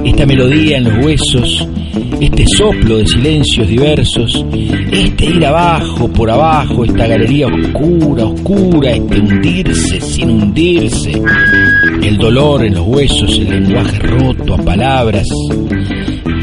esta 0.04 0.26
melodía 0.26 0.78
en 0.78 0.86
los 0.86 1.06
huesos, 1.06 1.68
este 2.20 2.46
soplo 2.58 2.98
de 2.98 3.06
silencios 3.06 3.68
diversos, 3.68 4.44
este 4.92 5.26
ir 5.26 5.46
abajo, 5.46 6.08
por 6.12 6.32
abajo, 6.32 6.84
esta 6.84 7.06
galería 7.06 7.46
oscura, 7.46 8.26
oscura, 8.26 8.92
este 8.92 9.20
hundirse 9.20 10.02
sin 10.02 10.32
hundirse, 10.32 11.22
el 12.02 12.18
dolor 12.18 12.66
en 12.66 12.74
los 12.74 12.88
huesos, 12.88 13.38
el 13.38 13.52
lenguaje 13.52 14.00
roto 14.00 14.56
a 14.56 14.58
palabras, 14.58 15.28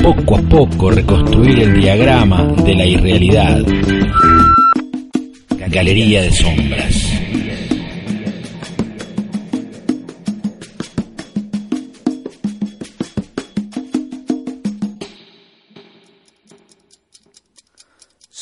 poco 0.01 0.37
a 0.37 0.43
poco 0.43 0.93
reconstruir 0.93 1.59
el 1.59 1.81
diagrama 1.81 2.55
de 2.65 2.75
la 2.77 2.87
irrealidad. 2.87 3.63
Galería 5.73 6.23
de 6.23 6.33
sombras. 6.33 7.00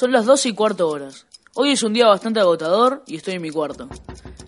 Son 0.09 0.15
las 0.15 0.25
doce 0.25 0.49
y 0.49 0.55
cuarto 0.55 0.88
horas. 0.88 1.26
Hoy 1.52 1.73
es 1.73 1.82
un 1.82 1.93
día 1.93 2.06
bastante 2.06 2.41
agotador 2.41 3.02
y 3.06 3.17
estoy 3.17 3.35
en 3.35 3.43
mi 3.43 3.50
cuarto. 3.50 3.91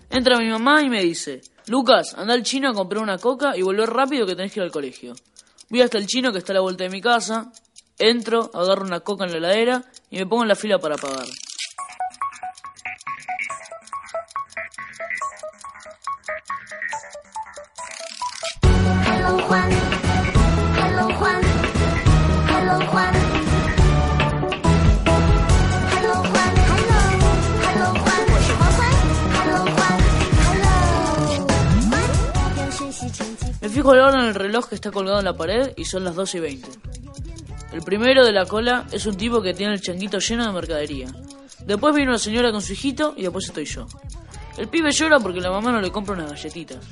Entra 0.09 0.39
mi 0.39 0.49
mamá 0.49 0.81
y 0.81 0.89
me 0.89 1.03
dice, 1.03 1.41
Lucas, 1.67 2.15
anda 2.17 2.33
al 2.33 2.41
chino 2.41 2.67
a 2.67 2.73
comprar 2.73 3.03
una 3.03 3.19
coca 3.19 3.55
y 3.55 3.61
volver 3.61 3.87
rápido 3.87 4.25
que 4.25 4.35
tenés 4.35 4.51
que 4.51 4.59
ir 4.59 4.63
al 4.63 4.71
colegio. 4.71 5.13
Voy 5.69 5.81
hasta 5.81 5.99
el 5.99 6.07
chino 6.07 6.31
que 6.31 6.39
está 6.39 6.53
a 6.53 6.55
la 6.55 6.61
vuelta 6.61 6.85
de 6.85 6.89
mi 6.89 6.99
casa, 6.99 7.51
entro, 7.99 8.49
agarro 8.55 8.87
una 8.87 9.01
coca 9.01 9.25
en 9.25 9.33
la 9.33 9.37
heladera 9.37 9.83
y 10.09 10.17
me 10.17 10.25
pongo 10.25 10.41
en 10.41 10.49
la 10.49 10.55
fila 10.55 10.79
para 10.79 10.95
pagar. 10.95 11.27
Me 33.61 33.69
fijo 33.69 33.93
la 33.93 34.09
en 34.09 34.25
el 34.25 34.33
reloj 34.33 34.67
que 34.67 34.75
está 34.75 34.89
colgado 34.89 35.19
en 35.19 35.25
la 35.25 35.37
pared 35.37 35.73
y 35.77 35.85
son 35.85 36.03
las 36.03 36.15
12 36.15 36.37
y 36.37 36.41
20. 36.41 36.69
El 37.73 37.81
primero 37.83 38.25
de 38.25 38.31
la 38.31 38.45
cola 38.45 38.87
es 38.91 39.05
un 39.05 39.15
tipo 39.15 39.39
que 39.41 39.53
tiene 39.53 39.73
el 39.73 39.81
changuito 39.81 40.17
lleno 40.17 40.47
de 40.47 40.51
mercadería. 40.51 41.07
Después 41.65 41.93
viene 41.93 42.09
una 42.09 42.17
señora 42.17 42.51
con 42.51 42.63
su 42.63 42.73
hijito 42.73 43.13
y 43.15 43.21
después 43.21 43.45
estoy 43.45 43.65
yo. 43.65 43.87
El 44.57 44.67
pibe 44.67 44.91
llora 44.91 45.19
porque 45.19 45.39
la 45.39 45.51
mamá 45.51 45.71
no 45.71 45.79
le 45.79 45.91
compra 45.91 46.15
unas 46.15 46.31
galletitas. 46.31 46.83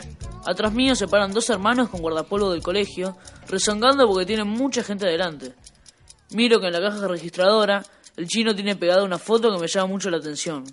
Atrás 0.45 0.71
mío 0.71 0.95
se 0.95 1.07
paran 1.07 1.33
dos 1.33 1.49
hermanos 1.49 1.89
con 1.89 2.01
guardapolvo 2.01 2.51
del 2.51 2.61
colegio, 2.61 3.17
rezongando 3.47 4.07
porque 4.07 4.27
tienen 4.27 4.47
mucha 4.47 4.83
gente 4.83 5.07
adelante. 5.07 5.53
Miro 6.31 6.59
que 6.59 6.67
en 6.67 6.73
la 6.73 6.81
caja 6.81 7.07
registradora 7.07 7.83
el 8.15 8.27
chino 8.27 8.53
tiene 8.53 8.75
pegada 8.75 9.03
una 9.03 9.17
foto 9.17 9.51
que 9.51 9.59
me 9.59 9.67
llama 9.67 9.87
mucho 9.87 10.09
la 10.11 10.17
atención. 10.17 10.63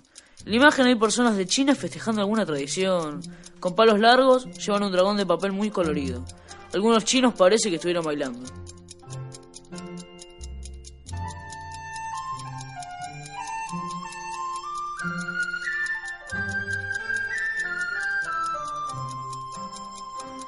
La 0.47 0.55
imagen 0.55 0.87
hay 0.87 0.95
personas 0.95 1.35
de 1.35 1.45
China 1.45 1.75
festejando 1.75 2.21
alguna 2.21 2.45
tradición. 2.45 3.21
Con 3.59 3.75
palos 3.75 3.99
largos 3.99 4.45
llevan 4.57 4.83
un 4.83 4.93
dragón 4.93 5.17
de 5.17 5.25
papel 5.25 5.51
muy 5.51 5.69
colorido. 5.69 6.23
Algunos 6.73 7.03
chinos 7.03 7.33
parece 7.33 7.69
que 7.69 7.75
estuvieran 7.75 8.05
bailando. 8.05 8.49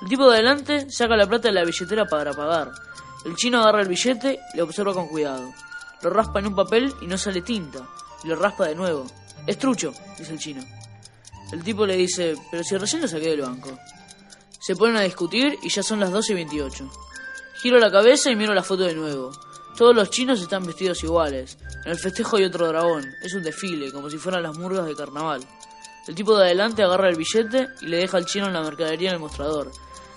El 0.01 0.07
tipo 0.07 0.29
de 0.29 0.37
adelante 0.37 0.89
saca 0.89 1.17
la 1.17 1.27
plata 1.27 1.49
de 1.49 1.55
la 1.55 1.65
billetera 1.65 2.05
para 2.05 2.31
pagar. 2.31 2.71
El 3.25 3.35
chino 3.35 3.59
agarra 3.59 3.81
el 3.81 3.89
billete 3.89 4.39
y 4.53 4.57
lo 4.57 4.63
observa 4.63 4.93
con 4.93 5.09
cuidado. 5.09 5.51
Lo 6.01 6.09
raspa 6.09 6.39
en 6.39 6.47
un 6.47 6.55
papel 6.55 6.93
y 7.01 7.07
no 7.07 7.17
sale 7.17 7.41
tinta. 7.41 7.85
Y 8.23 8.29
lo 8.29 8.37
raspa 8.37 8.67
de 8.67 8.75
nuevo. 8.75 9.05
Es 9.47 9.57
trucho, 9.57 9.93
dice 10.17 10.33
el 10.33 10.39
chino. 10.39 10.63
El 11.51 11.63
tipo 11.63 11.85
le 11.85 11.95
dice, 11.95 12.35
pero 12.51 12.63
si 12.63 12.77
recién 12.77 13.01
lo 13.01 13.07
saqué 13.07 13.29
del 13.29 13.41
banco. 13.41 13.77
Se 14.59 14.75
ponen 14.75 14.97
a 14.97 15.01
discutir 15.01 15.57
y 15.63 15.69
ya 15.69 15.81
son 15.81 15.99
las 15.99 16.11
12 16.11 16.33
y 16.33 16.35
28. 16.35 16.91
Giro 17.61 17.79
la 17.79 17.91
cabeza 17.91 18.29
y 18.29 18.35
miro 18.35 18.53
la 18.53 18.63
foto 18.63 18.83
de 18.83 18.93
nuevo. 18.93 19.31
Todos 19.75 19.95
los 19.95 20.09
chinos 20.09 20.41
están 20.41 20.65
vestidos 20.65 21.03
iguales. 21.03 21.57
En 21.85 21.91
el 21.91 21.97
festejo 21.97 22.37
hay 22.37 22.43
otro 22.43 22.67
dragón. 22.67 23.09
Es 23.23 23.33
un 23.33 23.43
desfile, 23.43 23.91
como 23.91 24.09
si 24.09 24.17
fueran 24.17 24.43
las 24.43 24.57
murgas 24.57 24.85
de 24.85 24.95
carnaval. 24.95 25.41
El 26.07 26.15
tipo 26.15 26.37
de 26.37 26.45
adelante 26.45 26.83
agarra 26.83 27.09
el 27.09 27.15
billete 27.15 27.69
y 27.81 27.85
le 27.85 27.97
deja 27.97 28.17
al 28.17 28.25
chino 28.25 28.47
en 28.47 28.53
la 28.53 28.61
mercadería 28.61 29.09
en 29.09 29.15
el 29.15 29.21
mostrador. 29.21 29.71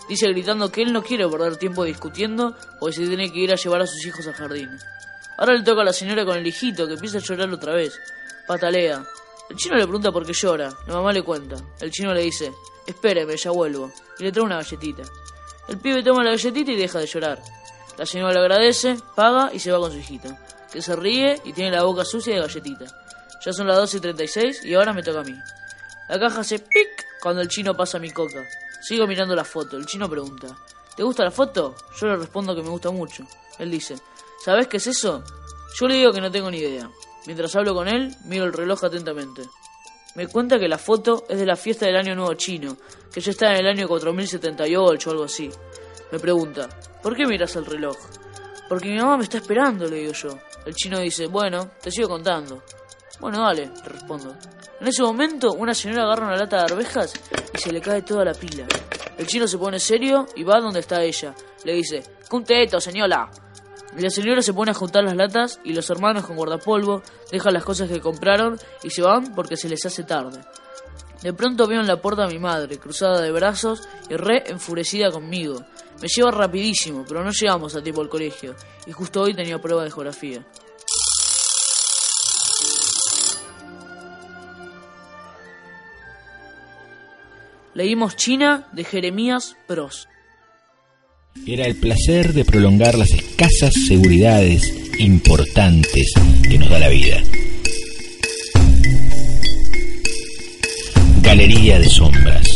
Dice 0.09 0.29
gritando 0.29 0.71
que 0.71 0.83
él 0.83 0.93
no 0.93 1.03
quiere 1.03 1.29
perder 1.29 1.57
tiempo 1.57 1.85
discutiendo 1.85 2.57
porque 2.81 2.97
se 2.97 3.07
tiene 3.07 3.33
que 3.33 3.39
ir 3.39 3.53
a 3.53 3.57
llevar 3.57 3.83
a 3.83 3.87
sus 3.87 4.05
hijos 4.05 4.27
al 4.27 4.35
jardín. 4.35 4.71
Ahora 5.39 5.55
le 5.55 5.63
toca 5.63 5.83
a 5.83 5.85
la 5.85 5.93
señora 5.93 6.25
con 6.25 6.37
el 6.37 6.47
hijito 6.47 6.87
que 6.87 6.95
empieza 6.95 7.19
a 7.19 7.21
llorar 7.21 7.51
otra 7.51 7.75
vez. 7.75 7.99
Patalea. 8.53 9.03
El 9.49 9.57
chino 9.57 9.77
le 9.77 9.85
pregunta 9.85 10.13
por 10.13 10.27
qué 10.27 10.35
llora. 10.35 10.69
La 10.87 10.93
mamá 10.93 11.11
le 11.11 11.23
cuenta. 11.23 11.57
El 11.81 11.91
chino 11.91 12.13
le 12.13 12.21
dice, 12.21 12.53
espéreme, 12.87 13.35
ya 13.35 13.51
vuelvo. 13.51 13.91
Y 14.19 14.25
le 14.25 14.31
trae 14.31 14.45
una 14.45 14.57
galletita. 14.57 15.05
El 15.69 15.79
pibe 15.79 16.03
toma 16.03 16.23
la 16.23 16.33
galletita 16.33 16.71
y 16.71 16.77
deja 16.77 16.99
de 16.99 17.07
llorar. 17.07 17.43
La 17.97 18.05
señora 18.05 18.35
le 18.35 18.41
agradece, 18.41 18.99
paga 19.15 19.51
y 19.55 19.59
se 19.59 19.73
va 19.73 19.79
con 19.79 19.91
su 19.91 19.97
hijita, 19.97 20.39
que 20.71 20.83
se 20.83 20.95
ríe 20.95 21.41
y 21.45 21.55
tiene 21.55 21.71
la 21.71 21.85
boca 21.85 22.05
sucia 22.05 22.35
de 22.35 22.41
galletita. 22.41 22.85
Ya 23.43 23.53
son 23.55 23.69
las 23.69 23.79
12 23.79 23.97
y 23.97 24.01
36 24.01 24.65
y 24.67 24.75
ahora 24.75 24.93
me 24.93 25.03
toca 25.03 25.21
a 25.21 25.25
mí. 25.25 25.35
La 26.11 26.21
caja 26.21 26.41
hace 26.41 26.59
pic 26.59 27.07
cuando 27.23 27.41
el 27.41 27.49
chino 27.49 27.75
pasa 27.75 27.99
mi 27.99 28.11
coca. 28.11 28.45
Sigo 28.83 29.07
mirando 29.07 29.35
la 29.35 29.45
foto. 29.45 29.79
El 29.79 29.87
chino 29.87 30.11
pregunta, 30.11 30.49
¿te 30.95 31.03
gusta 31.03 31.25
la 31.25 31.31
foto? 31.31 31.75
Yo 31.99 32.07
le 32.07 32.17
respondo 32.17 32.55
que 32.55 32.63
me 32.63 32.69
gusta 32.69 32.91
mucho. 32.91 33.27
Él 33.59 33.71
dice, 33.71 33.97
¿sabes 34.45 34.67
qué 34.67 34.77
es 34.77 34.89
eso? 34.89 35.25
Yo 35.81 35.89
le 35.89 35.95
digo 35.95 36.13
que 36.13 36.21
no 36.21 36.31
tengo 36.31 36.51
ni 36.51 36.59
idea. 36.59 36.91
Mientras 37.27 37.55
hablo 37.57 37.75
con 37.75 37.89
él, 37.89 38.15
miro 38.25 38.45
el 38.45 38.53
reloj 38.53 38.85
atentamente. 38.85 39.43
Me 40.15 40.27
cuenta 40.27 40.59
que 40.59 40.69
la 40.69 40.79
foto 40.79 41.25
es 41.29 41.39
de 41.39 41.47
la 41.47 41.57
fiesta 41.57 41.87
del 41.87 41.97
Año 41.97 42.15
Nuevo 42.15 42.35
Chino, 42.35 42.77
que 43.13 43.21
ya 43.21 43.31
está 43.31 43.53
en 43.53 43.61
el 43.61 43.67
año 43.67 43.89
4078 43.89 45.09
o 45.09 45.13
algo 45.13 45.25
así. 45.25 45.51
Me 46.11 46.19
pregunta, 46.19 46.69
¿por 47.03 47.17
qué 47.17 47.27
miras 47.27 47.57
el 47.57 47.65
reloj? 47.65 47.97
Porque 48.69 48.89
mi 48.89 48.99
mamá 48.99 49.17
me 49.17 49.25
está 49.25 49.39
esperando, 49.39 49.87
le 49.89 49.97
digo 49.97 50.13
yo. 50.13 50.39
El 50.67 50.75
chino 50.75 50.99
dice, 51.01 51.27
bueno, 51.27 51.71
te 51.81 51.91
sigo 51.91 52.09
contando. 52.09 52.63
Bueno, 53.21 53.41
dale, 53.41 53.67
le 53.67 53.89
respondo. 53.89 54.37
En 54.81 54.87
ese 54.87 55.03
momento, 55.03 55.53
una 55.53 55.75
señora 55.75 56.03
agarra 56.05 56.27
una 56.27 56.37
lata 56.37 56.59
de 56.59 56.73
arvejas 56.73 57.13
y 57.55 57.59
se 57.59 57.73
le 57.73 57.81
cae 57.81 58.03
toda 58.03 58.25
la 58.25 58.35
pila. 58.35 58.67
El 59.17 59.27
chino 59.27 59.47
se 59.47 59.59
pone 59.59 59.79
serio 59.79 60.27
y 60.37 60.43
va 60.43 60.61
donde 60.61 60.81
está 60.81 61.03
ella. 61.03 61.35
Le 61.65 61.75
dice, 61.75 62.03
¡Cunteto, 62.29 62.81
señora! 62.81 63.31
La 63.97 64.09
señora 64.11 64.41
se 64.41 64.55
pone 64.55 64.71
a 64.71 64.75
juntar 64.75 65.05
las 65.05 65.17
latas 65.17 65.61
y 65.65 65.75
los 65.75 65.89
hermanos 65.91 66.25
con 66.25 66.37
guardapolvo 66.37 67.03
dejan 67.31 67.53
las 67.53 67.65
cosas 67.65 67.91
que 67.91 68.01
compraron 68.01 68.59
y 68.83 68.91
se 68.91 69.03
van 69.03 69.35
porque 69.35 69.57
se 69.57 69.69
les 69.69 69.85
hace 69.85 70.03
tarde. 70.03 70.41
De 71.23 71.33
pronto 71.33 71.69
veo 71.69 71.81
en 71.81 71.87
la 71.87 72.01
puerta 72.01 72.25
a 72.25 72.29
mi 72.29 72.39
madre, 72.39 72.79
cruzada 72.79 73.21
de 73.21 73.31
brazos 73.31 73.89
y 74.09 74.17
re 74.17 74.45
enfurecida 74.47 75.11
conmigo. 75.11 75.63
Me 76.01 76.09
lleva 76.09 76.33
rapidísimo, 76.33 77.05
pero 77.07 77.23
no 77.23 77.31
llegamos 77.31 77.77
a 77.77 77.83
tiempo 77.83 78.01
al 78.01 78.09
colegio, 78.09 78.57
y 78.87 78.93
justo 78.93 79.23
hoy 79.23 79.35
tenía 79.35 79.61
prueba 79.61 79.85
de 79.85 79.91
geografía. 79.91 80.45
Leímos 87.75 88.17
China 88.17 88.69
de 88.73 88.85
Jeremías 88.85 89.57
Pros. 89.67 90.09
Era 91.47 91.67
el 91.67 91.75
placer 91.75 92.33
de 92.35 92.45
prolongar 92.45 92.97
las 92.97 93.11
escasas 93.11 93.73
seguridades 93.89 94.73
importantes 95.01 96.13
que 96.49 96.59
nos 96.59 96.71
da 96.71 96.79
la 96.79 96.89
vida. 96.89 97.17
Galería 101.23 101.81
de 101.81 101.89
sombras. 101.89 102.47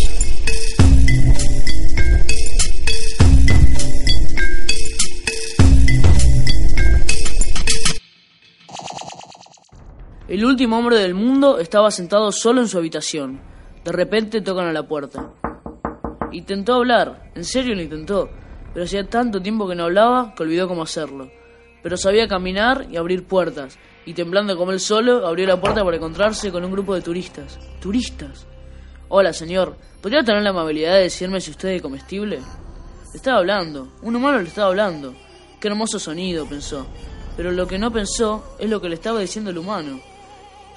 El 10.28 10.44
último 10.44 10.78
hombre 10.78 10.98
del 10.98 11.14
mundo 11.14 11.58
estaba 11.58 11.90
sentado 11.90 12.30
solo 12.30 12.60
en 12.60 12.68
su 12.68 12.78
habitación. 12.78 13.40
De 13.84 13.90
repente 13.90 14.42
tocan 14.42 14.68
a 14.68 14.72
la 14.72 14.86
puerta. 14.86 15.32
Intentó 16.30 16.74
hablar, 16.74 17.30
en 17.34 17.44
serio 17.44 17.74
lo 17.74 17.82
intentó, 17.82 18.28
pero 18.76 18.84
hacía 18.84 19.08
tanto 19.08 19.40
tiempo 19.40 19.66
que 19.66 19.74
no 19.74 19.84
hablaba 19.84 20.34
que 20.34 20.42
olvidó 20.42 20.68
cómo 20.68 20.82
hacerlo. 20.82 21.30
Pero 21.82 21.96
sabía 21.96 22.28
caminar 22.28 22.86
y 22.90 22.98
abrir 22.98 23.24
puertas, 23.24 23.78
y 24.04 24.12
temblando 24.12 24.54
como 24.54 24.70
él 24.70 24.80
solo, 24.80 25.26
abrió 25.26 25.46
la 25.46 25.58
puerta 25.58 25.82
para 25.82 25.96
encontrarse 25.96 26.52
con 26.52 26.62
un 26.62 26.72
grupo 26.72 26.94
de 26.94 27.00
turistas. 27.00 27.58
¡Turistas! 27.80 28.46
Hola, 29.08 29.32
señor. 29.32 29.78
¿Podría 30.02 30.22
tener 30.22 30.42
la 30.42 30.50
amabilidad 30.50 30.92
de 30.92 31.04
decirme 31.04 31.40
si 31.40 31.52
usted 31.52 31.70
es 31.70 31.80
comestible? 31.80 32.36
Le 32.36 33.16
estaba 33.16 33.38
hablando. 33.38 33.94
Un 34.02 34.14
humano 34.14 34.40
le 34.40 34.48
estaba 34.48 34.68
hablando. 34.68 35.14
Qué 35.58 35.68
hermoso 35.68 35.98
sonido, 35.98 36.44
pensó. 36.44 36.86
Pero 37.34 37.52
lo 37.52 37.66
que 37.66 37.78
no 37.78 37.90
pensó 37.90 38.56
es 38.58 38.68
lo 38.68 38.78
que 38.78 38.90
le 38.90 38.96
estaba 38.96 39.20
diciendo 39.20 39.52
el 39.52 39.56
humano. 39.56 40.00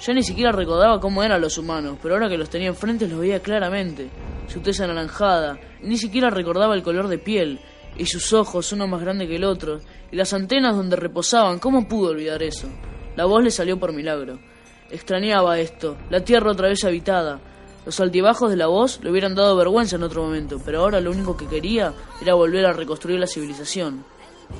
Ya 0.00 0.14
ni 0.14 0.22
siquiera 0.22 0.52
recordaba 0.52 1.00
cómo 1.00 1.22
eran 1.22 1.42
los 1.42 1.58
humanos, 1.58 1.98
pero 2.02 2.14
ahora 2.14 2.30
que 2.30 2.38
los 2.38 2.48
tenía 2.48 2.68
enfrente 2.68 3.06
los 3.06 3.20
veía 3.20 3.40
claramente. 3.40 4.08
su 4.48 4.60
tez 4.60 4.80
anaranjada, 4.80 5.60
ni 5.82 5.98
siquiera 5.98 6.30
recordaba 6.30 6.74
el 6.74 6.82
color 6.82 7.06
de 7.06 7.18
piel, 7.18 7.60
y 7.96 8.06
sus 8.06 8.32
ojos, 8.32 8.72
uno 8.72 8.86
más 8.86 9.00
grande 9.00 9.28
que 9.28 9.36
el 9.36 9.44
otro, 9.44 9.80
y 10.10 10.16
las 10.16 10.32
antenas 10.32 10.76
donde 10.76 10.96
reposaban, 10.96 11.58
¿cómo 11.58 11.86
pudo 11.86 12.10
olvidar 12.10 12.42
eso? 12.42 12.68
La 13.16 13.24
voz 13.24 13.42
le 13.42 13.50
salió 13.50 13.78
por 13.78 13.92
milagro. 13.92 14.38
Extrañaba 14.90 15.58
esto, 15.58 15.96
la 16.08 16.24
tierra 16.24 16.52
otra 16.52 16.68
vez 16.68 16.84
habitada. 16.84 17.40
Los 17.86 18.00
altibajos 18.00 18.50
de 18.50 18.56
la 18.56 18.66
voz 18.66 19.00
le 19.02 19.10
hubieran 19.10 19.34
dado 19.34 19.56
vergüenza 19.56 19.96
en 19.96 20.02
otro 20.02 20.22
momento, 20.22 20.60
pero 20.64 20.80
ahora 20.80 21.00
lo 21.00 21.10
único 21.10 21.36
que 21.36 21.46
quería 21.46 21.92
era 22.20 22.34
volver 22.34 22.66
a 22.66 22.72
reconstruir 22.72 23.18
la 23.18 23.26
civilización. 23.26 24.04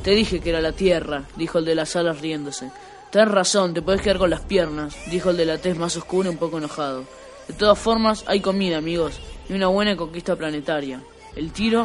Te 0.03 0.13
dije 0.13 0.41
que 0.41 0.51
era 0.51 0.61
la 0.61 0.73
tierra, 0.73 1.25
dijo 1.37 1.59
el 1.59 1.65
de 1.65 1.75
las 1.75 1.97
alas 1.97 2.21
riéndose. 2.21 2.71
Tienes 3.11 3.31
razón, 3.31 3.75
te 3.75 3.83
puedes 3.83 4.03
quedar 4.03 4.19
con 4.19 4.31
las 4.31 4.43
piernas, 4.43 4.97
dijo 5.11 5.31
el 5.31 5.37
de 5.37 5.47
la 5.47 5.59
tez 5.59 5.77
más 5.77 5.97
oscura 5.97 6.31
un 6.31 6.39
poco 6.39 6.59
enojado. 6.59 7.05
De 7.49 7.55
todas 7.55 7.79
formas, 7.79 8.25
hay 8.27 8.41
comida, 8.41 8.79
amigos, 8.79 9.19
y 9.49 9.53
una 9.53 9.67
buena 9.67 9.97
conquista 9.97 10.37
planetaria. 10.37 11.03
El 11.35 11.53
tiro 11.53 11.85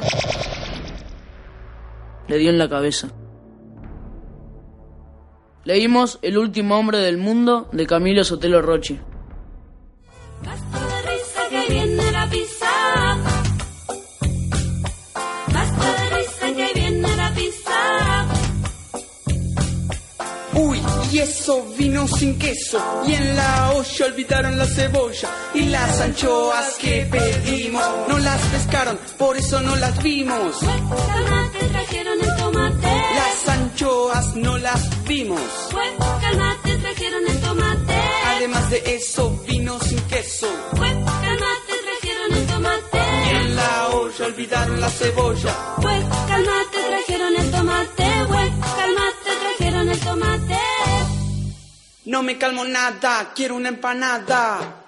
le 2.28 2.38
dio 2.38 2.50
en 2.50 2.58
la 2.58 2.70
cabeza. 2.70 3.10
Leímos 5.64 6.20
El 6.22 6.38
último 6.38 6.78
hombre 6.78 7.00
del 7.00 7.18
mundo 7.18 7.68
de 7.72 7.88
Camilo 7.88 8.24
Sotelo 8.24 8.62
Rochi. 8.62 9.00
Y 21.16 21.20
eso 21.20 21.66
vino 21.78 22.06
sin 22.10 22.38
queso. 22.38 22.78
Y 23.08 23.14
en 23.14 23.38
la 23.38 23.72
olla 23.72 24.06
olvidaron 24.06 24.58
la 24.58 24.66
cebolla. 24.66 25.30
Y 25.54 25.62
las 25.68 26.02
anchoas 26.02 26.76
que 26.78 27.08
pedimos 27.10 27.84
no 28.10 28.20
las 28.20 28.42
pescaron, 28.48 29.00
por 29.18 29.38
eso 29.38 29.62
no 29.62 29.78
las 29.78 30.04
vimos. 30.04 30.58
Calmate, 30.60 31.60
trajeron 31.72 32.20
el 32.22 32.36
tomate. 32.36 32.88
Las 33.16 33.48
anchoas 33.48 34.36
no 34.36 34.58
las 34.58 35.06
vimos. 35.06 35.40
Pues 35.72 35.90
calmate, 36.20 36.78
trajeron 36.80 37.28
el 37.30 37.40
tomate. 37.40 37.94
Además 38.36 38.70
de 38.70 38.84
eso 38.86 39.42
vino 39.48 39.80
sin 39.80 40.02
queso. 40.10 40.48
Pues 40.76 40.92
calmate, 40.92 41.74
trajeron 41.88 42.34
el 42.40 42.46
tomate. 42.46 43.00
Y 43.26 43.36
en 43.38 43.56
la 43.56 43.88
olla 43.88 44.26
olvidaron 44.26 44.82
la 44.82 44.90
cebolla. 44.90 45.56
Pues 45.82 46.04
calmate, 46.28 46.78
trajeron 46.90 47.36
el 47.38 47.52
tomate. 47.52 48.35
No 52.16 52.24
me 52.24 52.38
calmo 52.38 52.64
nada, 52.64 53.34
quiero 53.36 53.58
una 53.58 53.68
empanada. 53.68 54.85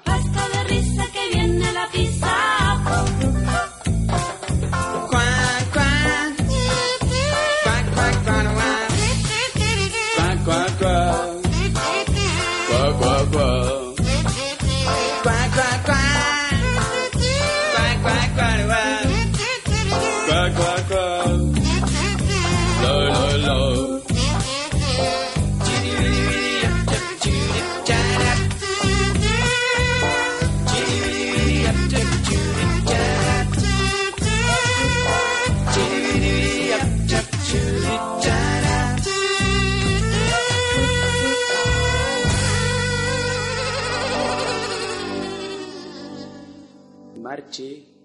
te 47.58 47.97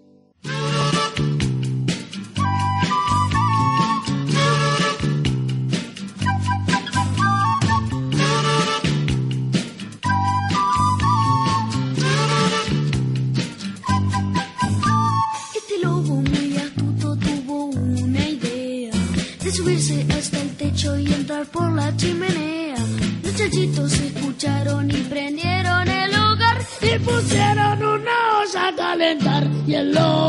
alone. 29.83 30.22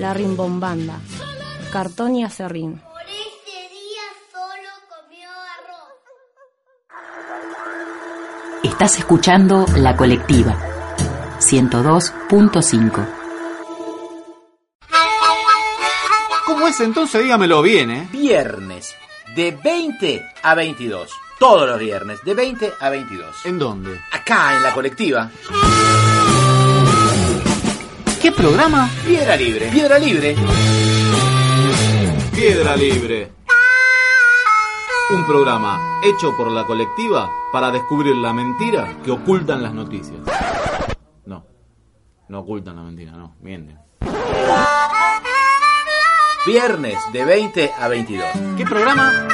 La 0.00 0.14
Rimbombanda, 0.14 0.98
Cartón 1.70 2.16
y 2.16 2.24
Acerrín. 2.24 2.78
Por 2.78 3.02
este 3.02 3.68
día 3.68 4.00
solo 4.32 4.70
comió 4.88 5.28
arroz. 5.58 5.92
Estás 8.64 8.98
escuchando 8.98 9.66
La 9.76 9.94
Colectiva 9.94 10.56
102.5. 11.38 13.06
¿Cómo 16.46 16.66
es 16.66 16.80
entonces? 16.80 17.22
Dígamelo 17.22 17.60
bien, 17.60 17.90
¿eh? 17.90 18.08
Viernes, 18.10 18.94
de 19.36 19.50
20 19.50 20.24
a 20.42 20.54
22. 20.54 21.10
Todos 21.38 21.68
los 21.68 21.78
viernes, 21.78 22.24
de 22.24 22.32
20 22.32 22.72
a 22.80 22.88
22. 22.88 23.44
¿En 23.44 23.58
dónde? 23.58 24.00
Acá, 24.12 24.56
en 24.56 24.62
la 24.62 24.72
colectiva. 24.72 25.30
¿Qué 28.30 28.36
programa? 28.36 28.88
Piedra 29.04 29.36
Libre. 29.36 29.70
Piedra 29.70 29.98
Libre. 29.98 30.36
Piedra 32.32 32.76
Libre. 32.76 33.32
Un 35.10 35.26
programa 35.26 35.80
hecho 36.04 36.36
por 36.36 36.48
la 36.48 36.64
colectiva 36.64 37.28
para 37.52 37.72
descubrir 37.72 38.14
la 38.14 38.32
mentira 38.32 38.98
que 39.04 39.10
ocultan 39.10 39.64
las 39.64 39.74
noticias. 39.74 40.20
No, 41.24 41.44
no 42.28 42.38
ocultan 42.38 42.76
la 42.76 42.82
mentira, 42.82 43.10
no, 43.12 43.34
mienten. 43.40 43.80
Viernes, 46.46 46.98
de 47.12 47.24
20 47.24 47.72
a 47.76 47.88
22. 47.88 48.26
¿Qué 48.56 48.64
programa? 48.64 49.26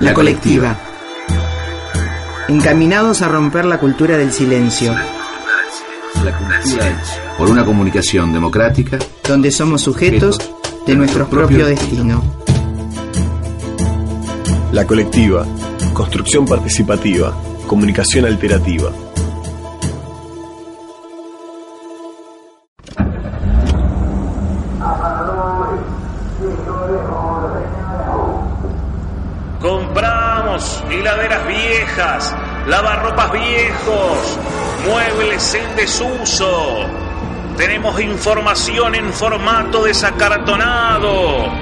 La 0.00 0.14
colectiva. 0.14 0.74
Encaminados 2.48 3.22
a 3.22 3.28
romper 3.28 3.64
la 3.64 3.78
cultura 3.78 4.16
del 4.16 4.30
silencio. 4.30 4.94
La 6.24 6.38
cultura 6.38 7.02
por 7.36 7.50
una 7.50 7.64
comunicación 7.64 8.32
democrática 8.32 8.98
Donde 9.26 9.50
somos 9.50 9.82
sujetos 9.82 10.38
de 10.86 10.94
nuestro 10.94 11.28
propio 11.28 11.66
destino. 11.66 12.22
La 14.70 14.86
colectiva, 14.86 15.44
construcción 15.92 16.46
participativa, 16.46 17.36
comunicación 17.66 18.26
alterativa. 18.26 18.92
Muebles 35.26 35.54
en 35.54 35.76
desuso. 35.76 36.86
Tenemos 37.56 38.00
información 38.00 38.94
en 38.94 39.12
formato 39.12 39.84
desacartonado. 39.84 41.52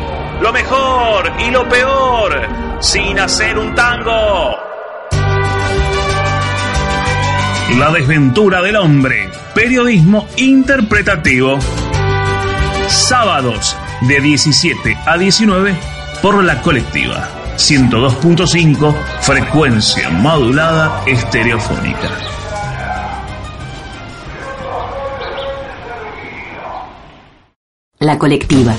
Lo 0.40 0.52
mejor 0.52 1.32
y 1.38 1.50
lo 1.50 1.68
peor, 1.68 2.48
sin 2.80 3.18
hacer 3.18 3.56
un 3.58 3.74
tango. 3.74 4.56
La 7.78 7.90
desventura 7.92 8.60
del 8.62 8.76
hombre. 8.76 9.30
Periodismo 9.54 10.26
interpretativo. 10.36 11.58
Sábados 12.88 13.76
de 14.02 14.20
17 14.20 14.98
a 15.06 15.16
19 15.16 15.74
por 16.20 16.42
la 16.42 16.60
colectiva. 16.60 17.28
102.5 17.56 18.94
frecuencia 19.20 20.10
modulada 20.10 21.02
estereofónica. 21.06 22.43
La 28.04 28.18
colectiva. 28.18 28.74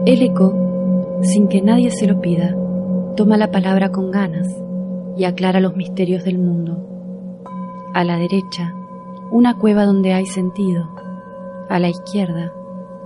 El 0.06 0.22
eco, 0.22 1.22
sin 1.24 1.48
que 1.48 1.62
nadie 1.62 1.90
se 1.90 2.06
lo 2.06 2.20
pida, 2.20 2.54
toma 3.16 3.38
la 3.38 3.52
palabra 3.52 3.94
con 3.94 4.12
ganas 4.12 4.50
y 5.16 5.24
aclara 5.24 5.62
los 5.62 5.78
misterios 5.78 6.26
del 6.26 6.40
mundo. 6.40 7.40
A 7.94 8.04
la 8.04 8.18
derecha, 8.18 8.74
una 9.32 9.58
cueva 9.58 9.86
donde 9.86 10.12
hay 10.12 10.26
sentido. 10.26 10.90
A 11.70 11.80
la 11.80 11.88
izquierda, 11.88 12.52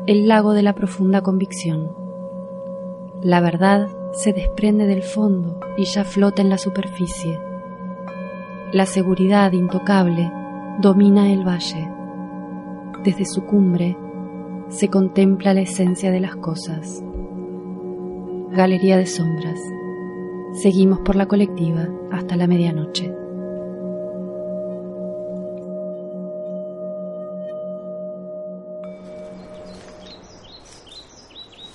el 0.08 0.28
lago 0.28 0.54
de 0.54 0.62
la 0.62 0.74
profunda 0.74 1.22
convicción. 1.22 1.92
La 3.24 3.42
verdad 3.42 3.88
se 4.14 4.34
desprende 4.34 4.86
del 4.86 5.02
fondo 5.02 5.60
y 5.78 5.86
ya 5.86 6.04
flota 6.04 6.44
en 6.44 6.50
la 6.50 6.60
superficie. 6.60 7.40
La 8.72 8.86
seguridad 8.86 9.52
intocable 9.54 10.32
domina 10.80 11.32
el 11.32 11.44
valle. 11.48 11.90
Desde 13.04 13.26
su 13.26 13.46
cumbre 13.46 13.98
se 14.68 14.90
contempla 14.90 15.56
la 15.56 15.62
esencia 15.62 16.12
de 16.12 16.20
las 16.20 16.36
cosas. 16.36 17.04
Galería 18.52 18.98
de 18.98 19.08
sombras. 19.08 19.60
Seguimos 20.54 21.00
por 21.00 21.16
la 21.16 21.28
colectiva 21.28 21.88
hasta 22.12 22.36
la 22.36 22.46
medianoche. 22.46 23.25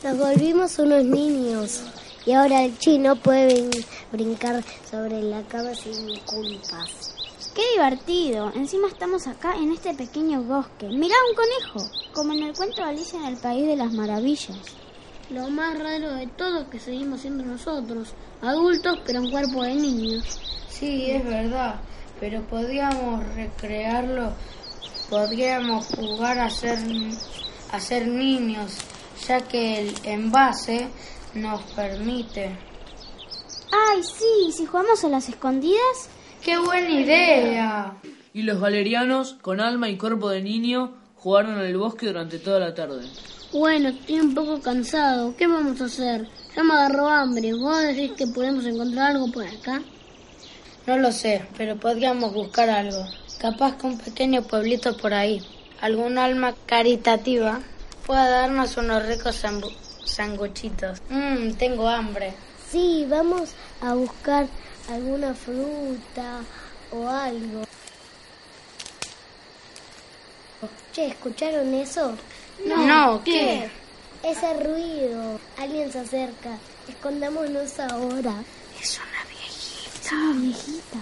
Nos 0.02 0.16
volvimos 0.18 0.78
unos 0.78 1.04
niños 1.04 1.82
y 2.24 2.32
ahora 2.32 2.64
el 2.64 2.78
chino 2.78 3.16
puede 3.16 3.48
brin- 3.70 3.84
brincar 4.12 4.62
sobre 4.90 5.22
la 5.22 5.42
cama 5.42 5.74
sin 5.74 6.18
culpas. 6.20 7.14
¡Qué 7.54 7.62
divertido! 7.74 8.52
Encima 8.54 8.88
estamos 8.88 9.26
acá 9.26 9.54
en 9.56 9.72
este 9.72 9.92
pequeño 9.94 10.42
bosque. 10.42 10.86
¡Mirá 10.88 11.14
un 11.28 11.34
conejo! 11.36 11.90
Como 12.14 12.32
en 12.32 12.44
el 12.44 12.54
cuento 12.54 12.76
de 12.82 12.88
Alicia 12.88 13.18
en 13.18 13.26
el 13.26 13.36
País 13.36 13.66
de 13.66 13.76
las 13.76 13.92
Maravillas. 13.92 14.56
Lo 15.30 15.48
más 15.50 15.78
raro 15.78 16.14
de 16.14 16.26
todo 16.28 16.62
es 16.62 16.68
que 16.68 16.80
seguimos 16.80 17.20
siendo 17.20 17.44
nosotros, 17.44 18.08
adultos 18.42 18.98
pero 19.06 19.20
en 19.20 19.30
cuerpo 19.30 19.62
de 19.62 19.74
niños. 19.74 20.24
Sí, 20.68 21.10
es 21.10 21.24
verdad, 21.24 21.76
pero 22.18 22.42
podríamos 22.42 23.22
recrearlo, 23.34 24.32
podríamos 25.08 25.86
jugar 25.86 26.38
a 26.40 26.50
ser, 26.50 26.78
a 27.70 27.78
ser 27.80 28.08
niños, 28.08 28.72
ya 29.30 29.40
que 29.42 29.78
el 29.78 29.94
envase 30.02 30.88
nos 31.34 31.62
permite. 31.74 32.50
¡Ay, 33.70 34.02
sí! 34.02 34.50
Si 34.50 34.66
jugamos 34.66 35.04
a 35.04 35.08
las 35.08 35.28
escondidas. 35.28 36.08
¡Qué 36.42 36.58
buena 36.58 36.90
idea! 36.90 37.94
Y 38.34 38.42
los 38.42 38.60
galerianos, 38.60 39.34
con 39.40 39.60
alma 39.60 39.88
y 39.88 39.96
cuerpo 39.96 40.30
de 40.30 40.42
niño, 40.42 40.96
jugaron 41.14 41.60
en 41.60 41.66
el 41.66 41.76
bosque 41.76 42.06
durante 42.06 42.40
toda 42.40 42.58
la 42.58 42.74
tarde. 42.74 43.06
Bueno, 43.52 43.90
estoy 43.90 44.18
un 44.18 44.34
poco 44.34 44.60
cansado. 44.60 45.36
¿Qué 45.36 45.46
vamos 45.46 45.80
a 45.80 45.84
hacer? 45.84 46.26
Ya 46.56 46.64
me 46.64 46.74
agarró 46.74 47.08
hambre. 47.08 47.52
¿Vos 47.54 47.82
decís 47.82 48.10
que 48.16 48.26
podemos 48.26 48.64
encontrar 48.64 49.12
algo 49.12 49.30
por 49.30 49.46
acá? 49.46 49.80
No 50.88 50.98
lo 50.98 51.12
sé, 51.12 51.46
pero 51.56 51.76
podríamos 51.76 52.34
buscar 52.34 52.68
algo. 52.68 53.04
Capaz 53.38 53.76
que 53.76 53.86
un 53.86 53.96
pequeño 53.96 54.42
pueblito 54.42 54.96
por 54.96 55.14
ahí, 55.14 55.40
algún 55.80 56.18
alma 56.18 56.52
caritativa, 56.66 57.60
pueda 58.10 58.28
darnos 58.28 58.76
unos 58.76 59.06
ricos 59.06 59.40
sanguchitos. 60.04 61.00
Mmm, 61.10 61.52
tengo 61.52 61.86
hambre. 61.88 62.34
Sí, 62.68 63.06
vamos 63.08 63.50
a 63.80 63.94
buscar 63.94 64.48
alguna 64.90 65.32
fruta 65.32 66.40
o 66.90 67.08
algo. 67.08 67.62
Che, 70.92 71.06
¿escucharon 71.06 71.72
eso? 71.72 72.16
No, 72.66 72.84
No, 72.84 73.22
¿qué? 73.22 73.70
Ese 74.24 74.54
ruido. 74.54 75.38
Alguien 75.56 75.92
se 75.92 76.00
acerca. 76.00 76.58
Escondámonos 76.88 77.78
ahora. 77.78 78.34
Es 78.82 78.98
una 78.98 79.24
viejita. 79.30 80.00
Es 80.02 80.12
una 80.12 80.32
viejita. 80.32 80.98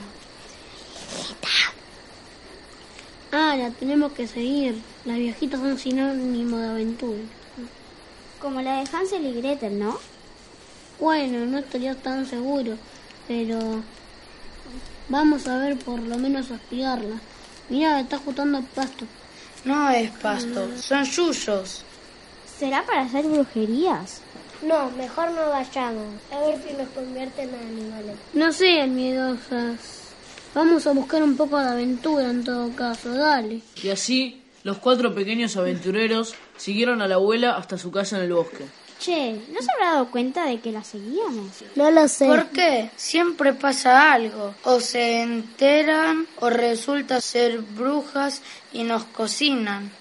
Ah, 3.30 3.56
la 3.56 3.70
tenemos 3.70 4.12
que 4.12 4.26
seguir. 4.26 4.80
Las 5.04 5.18
viejitas 5.18 5.60
son 5.60 5.78
sinónimo 5.78 6.56
de 6.58 6.68
aventura. 6.68 7.18
Como 8.40 8.62
la 8.62 8.80
de 8.80 8.88
Hansel 8.90 9.26
y 9.26 9.40
Gretel, 9.40 9.78
¿no? 9.78 9.98
Bueno, 10.98 11.44
no 11.46 11.58
estaría 11.58 11.94
tan 11.94 12.26
seguro, 12.26 12.76
pero 13.26 13.82
vamos 15.08 15.46
a 15.46 15.58
ver 15.58 15.78
por 15.78 16.00
lo 16.00 16.16
menos 16.18 16.50
a 16.50 16.56
espiarla. 16.56 17.20
Mira, 17.68 18.00
está 18.00 18.18
juntando 18.18 18.62
pasto. 18.74 19.04
No 19.64 19.90
es 19.90 20.10
pasto, 20.12 20.76
son 20.78 21.04
yuyos. 21.04 21.84
¿Será 22.58 22.84
para 22.86 23.02
hacer 23.02 23.26
brujerías? 23.26 24.22
No, 24.62 24.90
mejor 24.92 25.30
no 25.32 25.50
vayamos. 25.50 26.14
A 26.32 26.40
ver 26.40 26.60
si 26.66 26.74
nos 26.74 26.88
convierten 26.88 27.50
en 27.50 27.60
animales. 27.60 28.16
No 28.32 28.52
sean 28.52 28.94
miedosas. 28.94 29.97
Vamos 30.58 30.88
a 30.88 30.92
buscar 30.92 31.22
un 31.22 31.36
poco 31.36 31.56
de 31.56 31.68
aventura 31.68 32.28
en 32.28 32.42
todo 32.42 32.74
caso, 32.74 33.14
dale. 33.14 33.60
Y 33.80 33.90
así, 33.90 34.42
los 34.64 34.78
cuatro 34.78 35.14
pequeños 35.14 35.56
aventureros 35.56 36.34
siguieron 36.56 37.00
a 37.00 37.06
la 37.06 37.14
abuela 37.14 37.56
hasta 37.56 37.78
su 37.78 37.92
casa 37.92 38.16
en 38.16 38.24
el 38.24 38.32
bosque. 38.32 38.64
Che, 38.98 39.34
¿no 39.52 39.62
se 39.62 39.70
habrá 39.70 39.92
dado 39.92 40.10
cuenta 40.10 40.46
de 40.46 40.58
que 40.58 40.72
la 40.72 40.82
seguíamos? 40.82 41.52
No 41.76 41.88
lo 41.92 42.08
sé. 42.08 42.26
¿Por 42.26 42.46
qué? 42.46 42.90
Siempre 42.96 43.52
pasa 43.52 44.12
algo. 44.12 44.56
O 44.64 44.80
se 44.80 45.22
enteran 45.22 46.26
o 46.40 46.50
resulta 46.50 47.20
ser 47.20 47.60
brujas 47.60 48.42
y 48.72 48.82
nos 48.82 49.04
cocinan. 49.04 49.92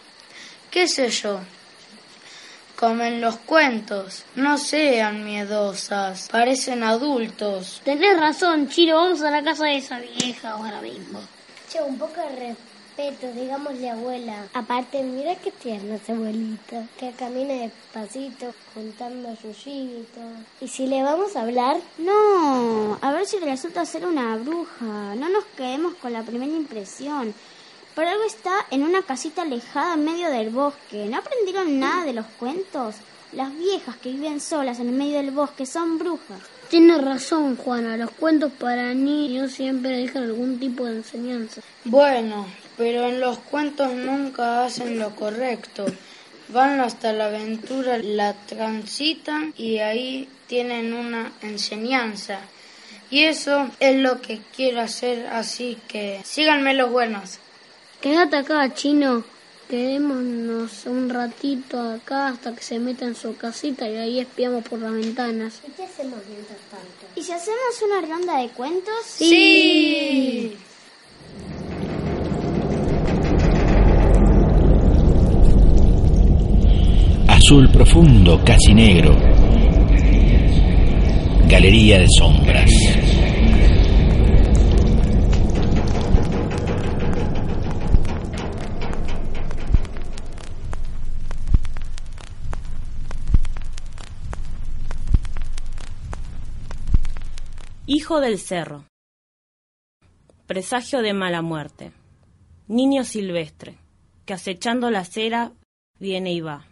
¿Qué 0.72 0.88
sé 0.88 1.12
yo? 1.12 1.40
Comen 2.78 3.22
los 3.22 3.38
cuentos. 3.38 4.24
No 4.36 4.60
sean 4.60 5.26
miedosas. 5.26 6.30
Parecen 6.32 6.84
adultos. 6.84 7.82
Tenés 7.84 8.20
razón, 8.20 8.70
Chiro, 8.70 8.98
vamos 8.98 9.22
a 9.24 9.32
la 9.32 9.44
casa 9.44 9.66
de 9.66 9.78
esa 9.78 9.98
vieja 9.98 10.52
ahora 10.52 10.80
mismo. 10.82 11.20
Che, 11.72 11.82
un 11.82 11.98
poco 11.98 12.22
de 12.22 12.54
respeto, 12.54 13.34
digámosle 13.34 13.90
abuela. 13.90 14.48
Aparte, 14.54 15.02
mira 15.02 15.34
qué 15.38 15.50
tierna 15.52 15.96
esa 15.96 16.14
abuelita. 16.14 16.84
Que 17.00 17.14
camina 17.14 17.56
despacito, 17.56 18.54
juntando 18.76 19.36
yuyitos. 19.42 20.46
¿Y 20.62 20.68
si 20.68 20.86
le 20.86 21.02
vamos 21.02 21.36
a 21.36 21.42
hablar? 21.42 21.78
No, 21.98 23.00
a 23.02 23.12
ver 23.12 23.26
si 23.26 23.40
resulta 23.40 23.86
ser 23.86 24.06
una 24.06 24.36
bruja. 24.38 25.16
No 25.16 25.30
nos 25.30 25.46
quedemos 25.56 25.96
con 25.96 26.14
la 26.14 26.22
primera 26.22 26.54
impresión. 26.54 27.34
Por 27.98 28.06
algo 28.06 28.26
está 28.26 28.68
en 28.70 28.84
una 28.84 29.02
casita 29.02 29.42
alejada 29.42 29.96
en 29.96 30.06
medio 30.06 30.30
del 30.30 30.52
bosque. 30.52 31.08
¿No 31.10 31.18
aprendieron 31.18 31.80
nada 31.80 32.06
de 32.06 32.14
los 32.14 32.28
cuentos? 32.38 32.94
Las 33.34 33.52
viejas 33.58 33.98
que 33.98 34.12
viven 34.12 34.40
solas 34.40 34.80
en 34.80 34.90
el 34.90 34.94
medio 34.94 35.18
del 35.18 35.32
bosque 35.32 35.66
son 35.66 35.98
brujas. 35.98 36.40
Tienes 36.70 37.04
razón, 37.04 37.56
Juana. 37.56 37.98
Los 37.98 38.12
cuentos 38.12 38.52
para 38.52 38.94
niños 38.94 39.54
siempre 39.54 39.98
dejan 39.98 40.26
algún 40.26 40.60
tipo 40.60 40.86
de 40.86 40.98
enseñanza. 40.98 41.62
Bueno, 41.86 42.46
pero 42.78 43.08
en 43.08 43.20
los 43.20 43.40
cuentos 43.40 43.92
nunca 43.92 44.64
hacen 44.66 45.00
lo 45.00 45.16
correcto. 45.16 45.88
van 46.50 46.80
hasta 46.80 47.14
la 47.14 47.26
aventura, 47.26 47.98
la 47.98 48.34
transitan 48.34 49.56
y 49.58 49.80
ahí 49.80 50.30
tienen 50.46 50.94
una 50.94 51.32
enseñanza. 51.42 52.42
Y 53.10 53.24
eso 53.24 53.72
es 53.80 53.96
lo 53.96 54.22
que 54.22 54.40
quiero 54.56 54.82
hacer, 54.82 55.26
así 55.26 55.80
que 55.88 56.22
síganme 56.24 56.76
los 56.76 56.92
buenos. 56.92 57.40
Quédate 58.02 58.36
acá, 58.38 58.74
chino. 58.74 59.24
Quedémonos 59.70 60.86
un 60.86 61.10
ratito 61.10 61.78
acá 61.82 62.30
hasta 62.30 62.56
que 62.56 62.62
se 62.62 62.80
meta 62.80 63.06
en 63.06 63.16
su 63.16 63.36
casita 63.36 63.90
y 63.90 63.98
ahí 63.98 64.20
espiamos 64.20 64.64
por 64.64 64.80
las 64.80 64.94
ventanas. 64.94 65.62
¿Y 65.68 65.72
qué 65.72 65.84
hacemos 65.84 66.20
mientras 66.30 66.60
tanto? 66.72 67.06
¿Y 67.16 67.22
si 67.22 67.34
hacemos 67.34 67.82
una 67.86 68.02
ronda 68.08 68.38
de 68.38 68.50
cuentos? 68.50 68.96
Sí. 69.04 70.56
Azul 77.28 77.70
profundo, 77.70 78.40
casi 78.46 78.74
negro. 78.74 79.18
Galería 81.50 82.00
de 82.00 82.08
sombras. 82.18 82.72
Hijo 97.90 98.20
del 98.20 98.38
cerro. 98.38 98.84
Presagio 100.46 101.02
de 101.02 101.14
mala 101.14 101.42
muerte. 101.42 101.94
Niño 102.68 103.06
silvestre, 103.06 103.78
que 104.26 104.34
acechando 104.34 104.92
la 104.92 105.06
cera 105.06 105.54
viene 105.98 106.34
y 106.34 106.42
va. 106.42 106.66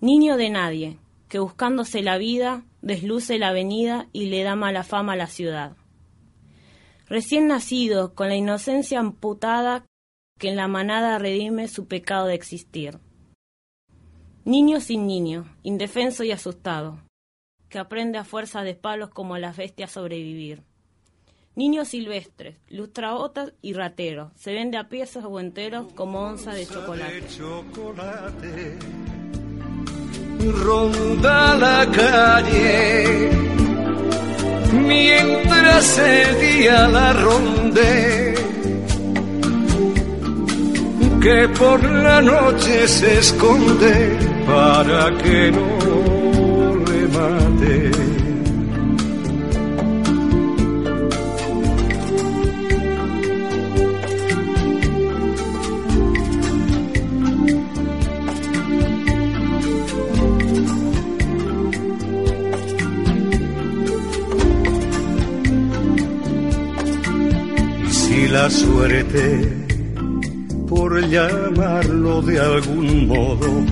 Niño 0.00 0.36
de 0.36 0.50
nadie, 0.50 0.98
que 1.28 1.38
buscándose 1.38 2.02
la 2.02 2.18
vida 2.18 2.64
desluce 2.80 3.38
la 3.38 3.50
avenida 3.50 4.08
y 4.12 4.26
le 4.26 4.42
da 4.42 4.56
mala 4.56 4.82
fama 4.82 5.12
a 5.12 5.16
la 5.16 5.28
ciudad. 5.28 5.76
Recién 7.06 7.46
nacido, 7.46 8.16
con 8.16 8.26
la 8.28 8.34
inocencia 8.34 8.98
amputada 8.98 9.86
que 10.36 10.48
en 10.48 10.56
la 10.56 10.66
manada 10.66 11.16
redime 11.20 11.68
su 11.68 11.86
pecado 11.86 12.26
de 12.26 12.34
existir. 12.34 12.98
Niño 14.44 14.80
sin 14.80 15.06
niño, 15.06 15.56
indefenso 15.62 16.24
y 16.24 16.32
asustado, 16.32 16.98
que 17.72 17.78
aprende 17.78 18.18
a 18.18 18.24
fuerza 18.24 18.62
de 18.62 18.74
palos 18.74 19.08
como 19.08 19.38
las 19.38 19.56
bestias 19.56 19.90
a 19.90 19.94
sobrevivir. 19.94 20.62
Niños 21.56 21.88
silvestres, 21.88 22.56
lustrabotas 22.68 23.54
y 23.62 23.72
rateros, 23.72 24.30
se 24.36 24.52
vende 24.52 24.76
a 24.76 24.90
piezas 24.90 25.24
o 25.24 25.40
enteros 25.40 25.90
como 25.94 26.20
onza 26.20 26.52
de 26.52 26.66
chocolate. 26.66 27.18
ronda 30.64 31.56
la 31.56 31.90
calle 31.90 33.30
mientras 34.72 35.98
el 35.98 36.40
día 36.40 36.88
la 36.88 37.12
ronde 37.12 38.34
que 41.22 41.48
por 41.58 41.82
la 41.84 42.20
noche 42.20 42.88
se 42.88 43.18
esconde 43.18 44.18
para 44.46 45.16
que 45.18 45.52
no 45.52 46.11
si 67.90 68.28
la 68.28 68.50
suerte, 68.50 69.24
por 70.68 71.00
llamarlo 71.08 72.22
de 72.22 72.40
algún 72.40 73.06
modo, 73.06 73.64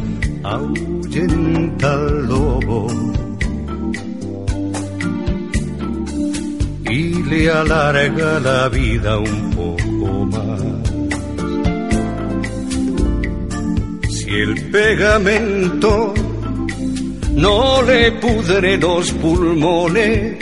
ahuyenta 0.45 1.97
lobo 1.97 3.10
y 6.91 7.23
le 7.23 7.51
alarga 7.51 8.41
la 8.41 8.69
vida 8.69 9.19
un 9.19 9.51
poco 9.51 10.27
más. 10.27 10.61
Si 14.11 14.29
el 14.29 14.71
pegamento 14.71 16.15
no 17.37 17.83
le 17.83 18.13
pudre 18.13 18.77
los 18.77 19.13
pulmones, 19.13 20.37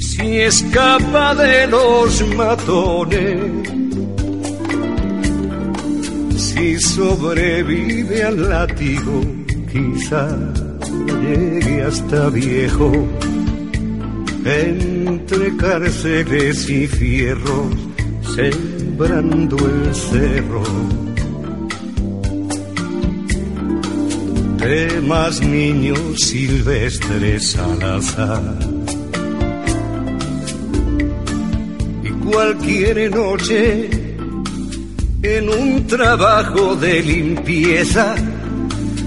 si 0.00 0.40
escapa 0.40 1.34
de 1.34 1.66
los 1.66 2.26
matones, 2.34 3.36
si 6.36 6.78
sobrevive 6.80 8.22
al 8.22 8.48
látigo, 8.48 9.20
quizá 9.70 10.28
llegue 11.20 11.82
hasta 11.82 12.30
viejo, 12.30 12.92
entre 14.46 15.56
cárceles 15.56 16.68
y 16.70 16.86
fierros, 16.86 17.74
sembrando 18.34 19.56
el 19.56 19.94
cerro. 19.94 20.62
De 24.58 25.00
más 25.02 25.40
niños 25.40 26.00
silvestres 26.16 27.56
al 27.56 27.82
azar. 27.82 28.76
cualquier 32.26 33.10
noche 33.10 33.88
en 35.22 35.48
un 35.48 35.86
trabajo 35.86 36.76
de 36.76 37.02
limpieza 37.02 38.14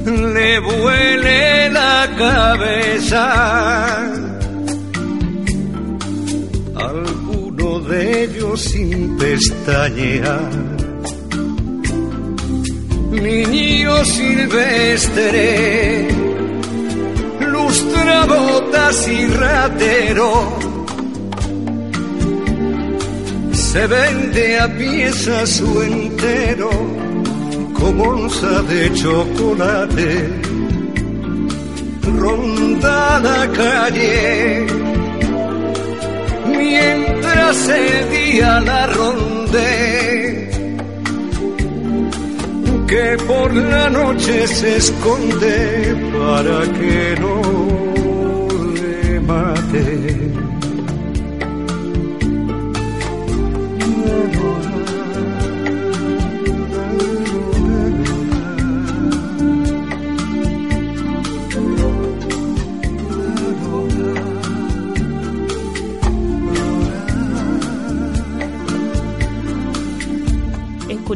le 0.06 0.60
vuele 0.60 1.70
la 1.70 2.10
cabeza. 2.18 4.19
Ellos 8.00 8.62
sin 8.62 9.18
pestañear. 9.18 10.50
Niño 13.12 14.06
silvestre, 14.06 16.08
lustrabotas 17.42 19.08
y 19.10 19.28
ratero 19.28 20.60
se 23.52 23.86
vende 23.86 24.60
a 24.60 24.78
piezas 24.78 25.50
su 25.50 25.82
entero 25.82 26.70
como 27.74 28.04
onza 28.04 28.62
de 28.64 28.94
chocolate. 28.94 30.30
Ronda 32.18 33.20
la 33.20 33.52
calle 33.52 34.79
mientras 36.60 37.70
el 37.70 38.10
día 38.12 38.60
la 38.60 38.88
ronde. 38.88 39.68
Que 42.88 43.18
por 43.28 43.54
la 43.54 43.90
noche 43.90 44.48
se 44.48 44.78
esconde 44.78 45.96
para 46.18 46.60
que 46.78 47.18
no 47.22 47.36
le 48.74 49.20
mate. 49.22 50.29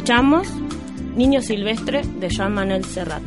Escuchamos 0.04 0.49
Niño 1.16 1.41
Silvestre 1.41 2.01
de 2.20 2.28
Jean 2.28 2.54
Manuel 2.54 2.84
Serrat. 2.84 3.24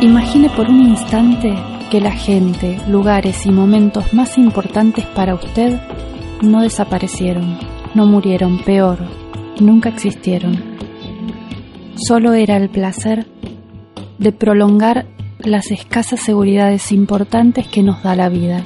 Imagine 0.00 0.48
por 0.56 0.70
un 0.70 0.88
instante 0.88 1.54
que 1.90 2.00
la 2.00 2.12
gente, 2.12 2.80
lugares 2.88 3.44
y 3.44 3.50
momentos 3.50 4.14
más 4.14 4.38
importantes 4.38 5.04
para 5.04 5.34
usted 5.34 5.78
no 6.40 6.62
desaparecieron, 6.62 7.58
no 7.94 8.06
murieron, 8.06 8.64
peor, 8.64 8.96
nunca 9.60 9.90
existieron. 9.90 10.58
Solo 11.96 12.32
era 12.32 12.56
el 12.56 12.70
placer 12.70 13.26
de 14.20 14.32
prolongar 14.32 15.06
las 15.38 15.70
escasas 15.70 16.20
seguridades 16.20 16.92
importantes 16.92 17.66
que 17.66 17.82
nos 17.82 18.02
da 18.02 18.14
la 18.14 18.28
vida. 18.28 18.62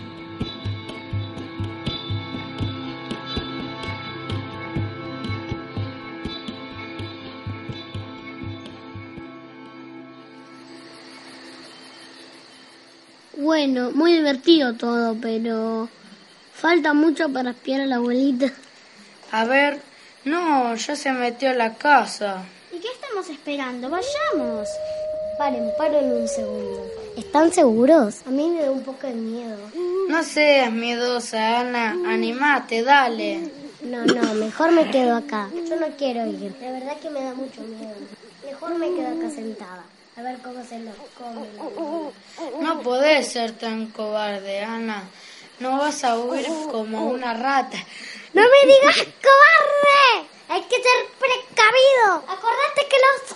Bueno, 13.36 13.92
muy 13.92 14.12
divertido 14.12 14.74
todo, 14.74 15.16
pero 15.20 15.88
falta 16.52 16.94
mucho 16.94 17.32
para 17.32 17.50
espiar 17.50 17.82
a 17.82 17.86
la 17.86 17.96
abuelita. 17.96 18.52
A 19.30 19.44
ver, 19.44 19.80
no, 20.24 20.74
ya 20.74 20.96
se 20.96 21.12
metió 21.12 21.50
a 21.50 21.54
la 21.54 21.74
casa. 21.74 22.42
¿Y 22.72 22.80
qué 22.80 22.88
estamos 22.88 23.28
esperando? 23.30 23.88
Vayamos. 23.88 24.68
Paren, 25.38 25.72
paren 25.76 26.12
un 26.12 26.28
segundo. 26.28 26.86
¿Están 27.16 27.52
seguros? 27.52 28.22
A 28.26 28.30
mí 28.30 28.48
me 28.50 28.62
da 28.62 28.70
un 28.70 28.82
poco 28.82 29.06
de 29.06 29.14
miedo. 29.14 29.56
No 30.08 30.22
seas 30.22 30.70
miedosa, 30.72 31.60
Ana. 31.60 31.90
Animate, 32.06 32.82
dale. 32.82 33.50
No, 33.82 34.04
no, 34.04 34.34
mejor 34.34 34.72
me 34.72 34.90
quedo 34.90 35.16
acá. 35.16 35.48
Yo 35.68 35.76
no 35.76 35.88
quiero 35.96 36.26
ir. 36.26 36.54
La 36.60 36.70
verdad 36.70 36.96
que 37.00 37.10
me 37.10 37.22
da 37.22 37.34
mucho 37.34 37.60
miedo. 37.62 37.94
Mejor 38.44 38.74
me 38.76 38.94
quedo 38.94 39.08
acá 39.08 39.30
sentada. 39.34 39.84
A 40.16 40.22
ver 40.22 40.38
cómo 40.38 40.64
se 40.64 40.78
los 40.78 40.94
come. 41.18 41.46
No 42.60 42.80
podés 42.82 43.28
ser 43.32 43.52
tan 43.52 43.86
cobarde, 43.86 44.60
Ana. 44.60 45.02
No 45.58 45.78
vas 45.78 46.04
a 46.04 46.18
huir 46.18 46.46
como 46.70 47.06
una 47.08 47.34
rata. 47.34 47.78
¡No 48.32 48.42
me 48.42 48.72
digas 48.72 48.96
cobarde! 48.96 50.28
Hay 50.48 50.62
que 50.62 50.76
ser 50.76 51.06
precavido. 51.18 52.16
Acordate 52.28 52.86
que 52.88 52.96
los 52.96 53.34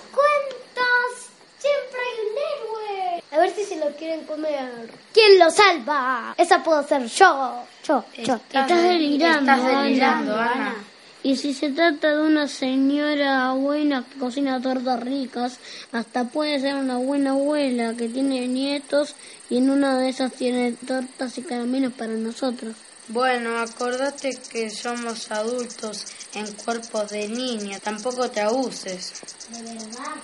lo 3.78 3.94
quieren 3.96 4.24
comer. 4.24 4.90
¿Quién 5.12 5.38
lo 5.38 5.50
salva? 5.50 6.34
Esa 6.36 6.62
puedo 6.62 6.86
ser 6.86 7.06
yo. 7.06 7.64
Yo, 7.84 8.04
yo. 8.16 8.34
Estás 8.52 8.82
delirando, 8.82 9.52
Estás 9.52 9.66
delirando, 9.66 10.34
Ana. 10.34 10.52
Ana. 10.52 10.74
Y 11.22 11.36
si 11.36 11.52
se 11.52 11.70
trata 11.70 12.14
de 12.14 12.22
una 12.22 12.46
señora 12.46 13.52
buena 13.52 14.04
que 14.04 14.18
cocina 14.18 14.62
tortas 14.62 15.00
ricas, 15.00 15.58
hasta 15.90 16.24
puede 16.24 16.60
ser 16.60 16.76
una 16.76 16.96
buena 16.98 17.30
abuela 17.30 17.94
que 17.94 18.08
tiene 18.08 18.46
nietos 18.46 19.16
y 19.50 19.58
en 19.58 19.70
una 19.70 19.98
de 19.98 20.10
esas 20.10 20.32
tiene 20.32 20.72
tortas 20.72 21.36
y 21.38 21.42
caramelos 21.42 21.92
para 21.92 22.12
nosotros. 22.12 22.76
Bueno, 23.08 23.58
acordate 23.58 24.38
que 24.50 24.70
somos 24.70 25.30
adultos 25.32 26.04
en 26.34 26.52
cuerpos 26.52 27.10
de 27.10 27.26
niña. 27.26 27.80
Tampoco 27.80 28.30
te 28.30 28.40
abuses. 28.40 29.14
¿De 29.50 29.62
verdad? 29.62 30.14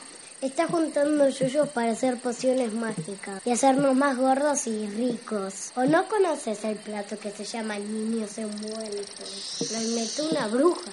Está 0.45 0.66
juntando 0.66 1.26
yuyos 1.26 1.70
para 1.70 1.92
hacer 1.92 2.18
pociones 2.18 2.70
mágicas 2.74 3.40
y 3.47 3.51
hacernos 3.51 3.97
más 3.97 4.14
gordos 4.18 4.66
y 4.66 4.86
ricos. 4.88 5.72
¿O 5.74 5.84
no 5.86 6.07
conoces 6.07 6.62
el 6.64 6.76
plato 6.76 7.18
que 7.18 7.30
se 7.30 7.45
llama 7.45 7.78
niños 7.78 8.36
envueltos? 8.36 9.70
Lo 9.72 9.80
inventó 9.80 10.28
una 10.28 10.47
bruja. 10.49 10.90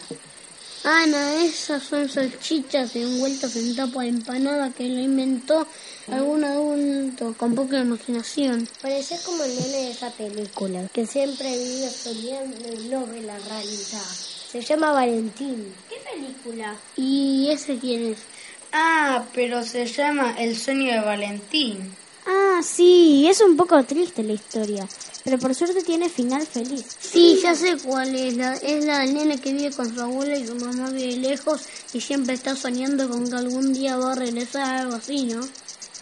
Ana, 0.85 1.43
esas 1.43 1.83
son 1.83 2.07
salchichas 2.07 2.95
envueltas 2.95 3.53
en 3.57 3.75
tapa 3.75 4.03
de 4.03 4.07
empanada 4.07 4.69
que 4.71 4.87
lo 4.87 5.01
inventó 5.01 5.67
algún 6.09 6.45
adulto 6.45 7.35
con 7.37 7.53
poca 7.53 7.81
imaginación. 7.81 8.69
Parece 8.81 9.19
como 9.25 9.43
el 9.43 9.53
nene 9.53 9.67
de 9.67 9.91
esa 9.91 10.11
película, 10.11 10.87
que 10.93 11.05
siempre 11.05 11.49
vive 11.49 11.89
soñando 11.89 12.73
y 12.73 12.87
no 12.87 13.05
ve 13.05 13.21
la 13.23 13.37
realidad. 13.37 14.11
Se 14.49 14.61
llama 14.61 14.93
Valentín. 14.93 15.73
¿Qué 15.89 15.97
película? 16.09 16.77
¿Y 16.95 17.49
ese 17.51 17.77
quién 17.77 18.13
es? 18.13 18.17
Ah, 18.73 19.25
pero 19.33 19.63
se 19.63 19.85
llama 19.85 20.35
El 20.37 20.57
sueño 20.57 20.93
de 20.93 20.99
Valentín. 20.99 21.95
Ah, 22.25 22.61
sí, 22.63 23.27
es 23.27 23.41
un 23.41 23.57
poco 23.57 23.83
triste 23.83 24.23
la 24.23 24.33
historia, 24.33 24.87
pero 25.23 25.39
por 25.39 25.55
suerte 25.55 25.81
tiene 25.81 26.07
final 26.07 26.45
feliz. 26.45 26.85
Sí, 26.99 27.39
ya 27.41 27.55
sé 27.55 27.77
cuál 27.83 28.15
es. 28.15 28.37
La, 28.37 28.53
es 28.53 28.85
la 28.85 29.05
nene 29.05 29.41
que 29.41 29.53
vive 29.53 29.71
con 29.71 29.93
su 29.93 29.99
abuela 29.99 30.37
y 30.37 30.45
su 30.45 30.55
mamá 30.55 30.91
vive 30.91 31.17
lejos 31.17 31.63
y 31.93 31.99
siempre 31.99 32.35
está 32.35 32.55
soñando 32.55 33.09
con 33.09 33.29
que 33.29 33.35
algún 33.35 33.73
día 33.73 33.97
va 33.97 34.13
a 34.13 34.15
regresar, 34.15 34.81
algo 34.81 34.95
así, 34.95 35.25
¿no? 35.25 35.41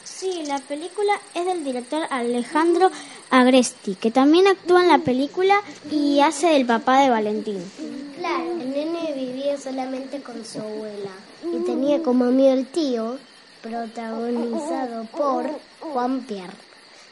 Sí, 0.04 0.44
la 0.46 0.60
película 0.60 1.14
es 1.34 1.46
del 1.46 1.64
director 1.64 2.04
Alejandro 2.10 2.92
Agresti, 3.30 3.96
que 3.96 4.12
también 4.12 4.48
actúa 4.48 4.82
en 4.82 4.90
la 4.90 5.00
película 5.00 5.62
y 5.92 6.20
hace 6.20 6.56
el 6.56 6.66
papá 6.66 7.02
de 7.02 7.10
Valentín. 7.10 7.64
Claro, 8.18 8.52
el 8.60 8.72
nene 8.72 9.14
vivía 9.14 9.58
solamente 9.58 10.22
con 10.22 10.44
su 10.46 10.60
abuela 10.60 11.12
y 11.44 11.64
tenía 11.64 12.02
como 12.02 12.26
amigo 12.26 12.52
el 12.52 12.68
tío, 12.68 13.18
protagonizado 13.62 15.06
por 15.06 15.50
Juan 15.80 16.22
Pierre. 16.22 16.54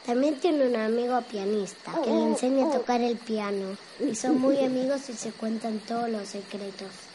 También 0.06 0.36
tiene 0.40 0.66
un 0.66 0.76
amigo 0.76 1.20
pianista 1.30 1.92
que 2.02 2.10
le 2.10 2.22
enseña 2.22 2.66
a 2.66 2.70
tocar 2.70 3.00
el 3.00 3.16
piano 3.16 3.76
y 4.00 4.14
son 4.14 4.40
muy 4.40 4.58
amigos 4.64 5.08
y 5.10 5.12
se 5.12 5.32
cuentan 5.32 5.80
todos 5.80 6.08
los 6.08 6.28
secretos. 6.28 7.07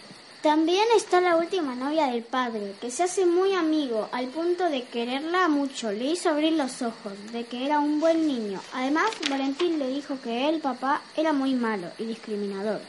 También 0.44 0.84
está 0.98 1.22
la 1.22 1.38
última 1.38 1.74
novia 1.74 2.08
del 2.08 2.22
padre, 2.22 2.74
que 2.82 2.92
se 2.92 3.04
hace 3.04 3.26
muy 3.26 3.54
amigo 3.54 4.10
al 4.12 4.28
punto 4.28 4.70
de 4.70 4.84
quererla 4.84 5.48
mucho. 5.48 5.90
Le 5.94 6.04
hizo 6.04 6.28
abrir 6.28 6.52
los 6.52 6.82
ojos, 6.82 7.14
de 7.32 7.46
que 7.46 7.66
era 7.66 7.80
un 7.80 8.02
buen 8.02 8.28
niño. 8.28 8.60
Además, 8.74 9.06
Valentín 9.30 9.80
le 9.80 9.88
dijo 9.88 10.20
que 10.22 10.50
él, 10.50 10.60
papá, 10.60 11.02
era 11.16 11.32
muy 11.32 11.54
malo 11.54 11.88
y 11.98 12.04
discriminador. 12.04 12.82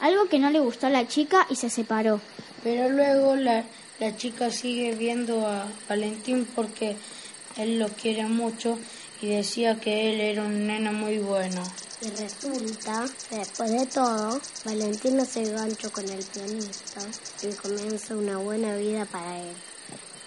Algo 0.00 0.30
que 0.30 0.38
no 0.38 0.48
le 0.48 0.60
gustó 0.60 0.86
a 0.86 0.90
la 0.90 1.06
chica 1.06 1.46
y 1.50 1.56
se 1.56 1.68
separó. 1.68 2.22
Pero 2.62 2.88
luego 2.88 3.36
la, 3.36 3.64
la 4.00 4.16
chica 4.16 4.50
sigue 4.50 4.94
viendo 4.94 5.46
a 5.46 5.66
Valentín 5.86 6.48
porque 6.56 6.96
él 7.58 7.78
lo 7.80 7.88
quiere 7.88 8.24
mucho 8.24 8.78
y 9.20 9.28
decía 9.28 9.80
que 9.80 10.12
él 10.12 10.20
era 10.20 10.42
un 10.42 10.66
nene 10.66 10.90
muy 10.90 11.18
bueno. 11.18 11.62
Y 12.00 12.10
resulta 12.10 13.06
que 13.30 13.36
después 13.36 13.70
de 13.70 13.86
todo, 13.86 14.40
Valentín 14.64 15.24
se 15.24 15.44
gancho 15.50 15.90
con 15.90 16.08
el 16.08 16.22
pianista 16.24 17.00
y 17.42 17.52
comienza 17.54 18.14
una 18.14 18.38
buena 18.38 18.76
vida 18.76 19.04
para 19.06 19.40
él. 19.40 19.54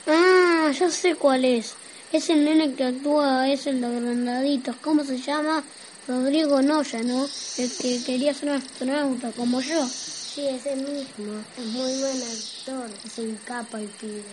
Ah, 0.07 0.71
ya 0.71 0.89
sé 0.89 1.15
cuál 1.15 1.45
es. 1.45 1.75
Es 2.11 2.29
el 2.29 2.45
nene 2.45 2.73
que 2.73 2.85
actúa, 2.85 3.49
es 3.49 3.67
el 3.67 3.81
de 3.81 3.99
Grandaditos. 3.99 4.77
¿Cómo 4.77 5.03
se 5.03 5.19
llama? 5.19 5.63
Rodrigo 6.07 6.61
Noya, 6.61 7.03
¿no? 7.03 7.27
El 7.57 7.71
que 7.77 8.01
quería 8.03 8.33
ser 8.33 8.49
astronauta, 8.49 9.31
como 9.31 9.59
yo. 9.59 9.85
Sí, 9.87 10.47
ese 10.47 10.75
mismo. 10.77 11.43
Es 11.57 11.65
muy 11.65 11.99
buen 11.99 12.23
actor. 12.23 12.89
Es 13.05 13.17
un 13.17 13.35
capo 13.43 13.75
el 13.77 13.87
pibe. 13.87 14.23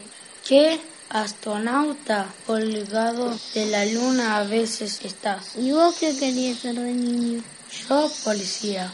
¿Qué? 0.47 0.79
Astronauta 1.11 2.27
colgado 2.47 3.39
de 3.55 3.67
la 3.67 3.85
luna 3.87 4.39
a 4.39 4.45
veces 4.45 5.01
estás. 5.05 5.57
¿Y 5.57 5.73
vos 5.73 5.95
qué 5.99 6.17
querías 6.17 6.59
ser 6.59 6.75
de 6.75 6.93
niño? 6.93 7.43
Yo 7.89 8.11
policía. 8.25 8.93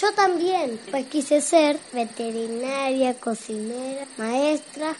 Yo 0.00 0.12
también, 0.12 0.78
pues 0.90 1.06
quise 1.06 1.40
ser 1.40 1.78
veterinaria, 1.92 3.14
cocinera, 3.14 4.06
maestra 4.18 4.94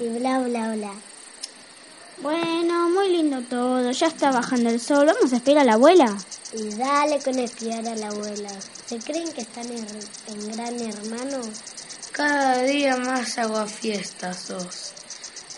y 0.00 0.08
bla, 0.18 0.38
bla, 0.40 0.74
bla. 0.74 0.92
Bueno, 2.18 2.90
muy 2.90 3.10
lindo 3.10 3.40
todo. 3.42 3.90
Ya 3.90 4.06
está 4.06 4.30
bajando 4.30 4.70
el 4.70 4.80
sol. 4.80 5.06
Vamos 5.06 5.32
a 5.32 5.36
esperar 5.36 5.62
a 5.62 5.64
la 5.64 5.74
abuela. 5.74 6.16
Y 6.52 6.68
dale 6.76 7.18
con 7.20 7.38
espiar 7.38 7.86
a 7.88 7.96
la 7.96 8.08
abuela. 8.08 8.50
¿Se 8.86 8.98
creen 8.98 9.32
que 9.32 9.40
están 9.40 9.66
en, 9.66 9.86
en 10.28 10.52
gran 10.52 10.78
hermano? 10.80 11.40
Cada 12.12 12.62
día 12.62 12.96
más 12.96 13.38
aguafiestas 13.38 14.38
sos. 14.38 14.92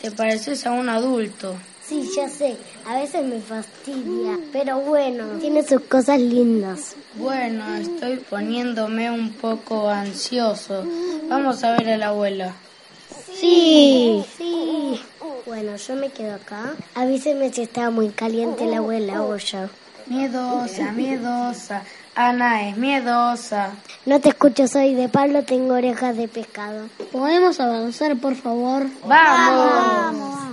Te 0.00 0.10
pareces 0.10 0.66
a 0.66 0.72
un 0.72 0.88
adulto. 0.88 1.56
Sí, 1.86 2.08
ya 2.16 2.28
sé. 2.28 2.56
A 2.86 2.98
veces 2.98 3.24
me 3.24 3.40
fastidia. 3.40 4.38
Pero 4.52 4.80
bueno, 4.80 5.24
tiene 5.40 5.62
sus 5.62 5.82
cosas 5.82 6.20
lindas. 6.20 6.96
Bueno, 7.14 7.64
estoy 7.76 8.16
poniéndome 8.16 9.10
un 9.10 9.32
poco 9.34 9.88
ansioso. 9.88 10.84
Vamos 11.28 11.62
a 11.62 11.76
ver 11.76 11.90
a 11.90 11.96
la 11.96 12.08
abuela. 12.08 12.54
Sí. 13.32 14.24
Sí. 14.36 15.00
Bueno, 15.46 15.76
yo 15.76 15.94
me 15.94 16.10
quedo 16.10 16.34
acá. 16.34 16.74
Avíseme 16.94 17.52
si 17.52 17.62
está 17.62 17.90
muy 17.90 18.08
caliente 18.08 18.66
la 18.66 18.78
abuela 18.78 19.22
o 19.22 19.36
yo. 19.36 19.68
Miedosa, 20.06 20.92
miedosa. 20.92 21.82
Ana 22.16 22.68
es 22.70 22.78
miedosa. 22.78 23.72
No 24.06 24.20
te 24.20 24.30
escucho, 24.30 24.66
soy 24.66 24.94
de 24.94 25.10
Pablo, 25.10 25.44
tengo 25.44 25.74
orejas 25.74 26.16
de 26.16 26.28
pescado. 26.28 26.88
¿Podemos 27.12 27.60
avanzar, 27.60 28.16
por 28.16 28.34
favor? 28.34 28.86
¡Vamos! 29.06 30.40
Si 30.40 30.45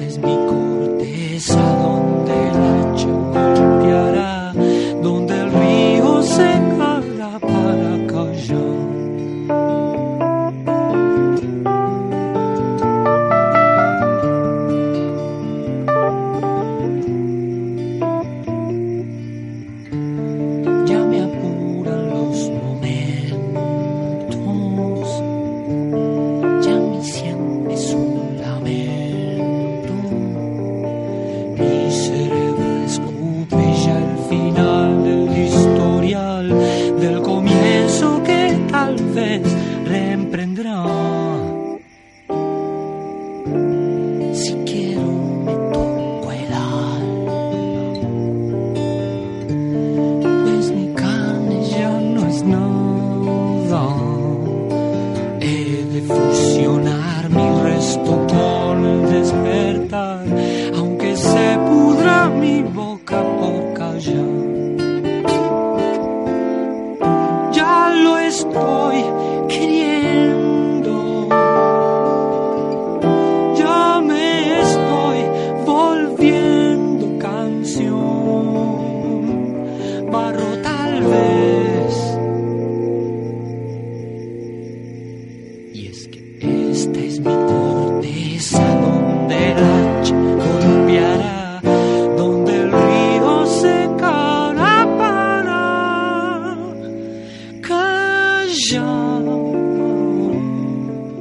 que 0.00 0.06
esta 0.06 0.39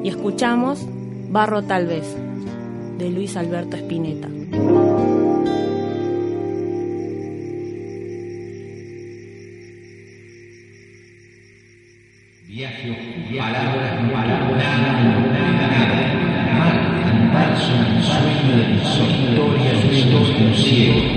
Y 0.04 0.08
escuchamos 0.08 0.86
Barro 1.32 1.64
tal 1.64 1.88
vez, 1.88 2.16
de 3.00 3.10
Luis 3.10 3.36
Alberto 3.36 3.76
Spinetta. 3.76 4.30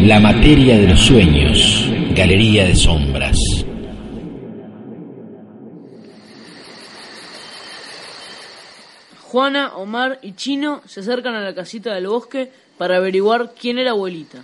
La 0.01 0.21
materia 0.21 0.79
de 0.79 0.89
los 0.89 1.01
sueños, 1.01 1.91
Galería 2.15 2.65
de 2.65 2.75
Sombras. 2.75 3.12
Juana, 9.33 9.77
Omar 9.77 10.19
y 10.21 10.35
Chino 10.35 10.83
se 10.87 11.01
acercan 11.01 11.35
a 11.35 11.41
la 11.41 11.55
casita 11.55 11.95
del 11.95 12.07
bosque 12.07 12.53
para 12.77 12.99
averiguar 12.99 13.55
quién 13.59 13.79
era 13.79 13.93
abuelita. 13.93 14.43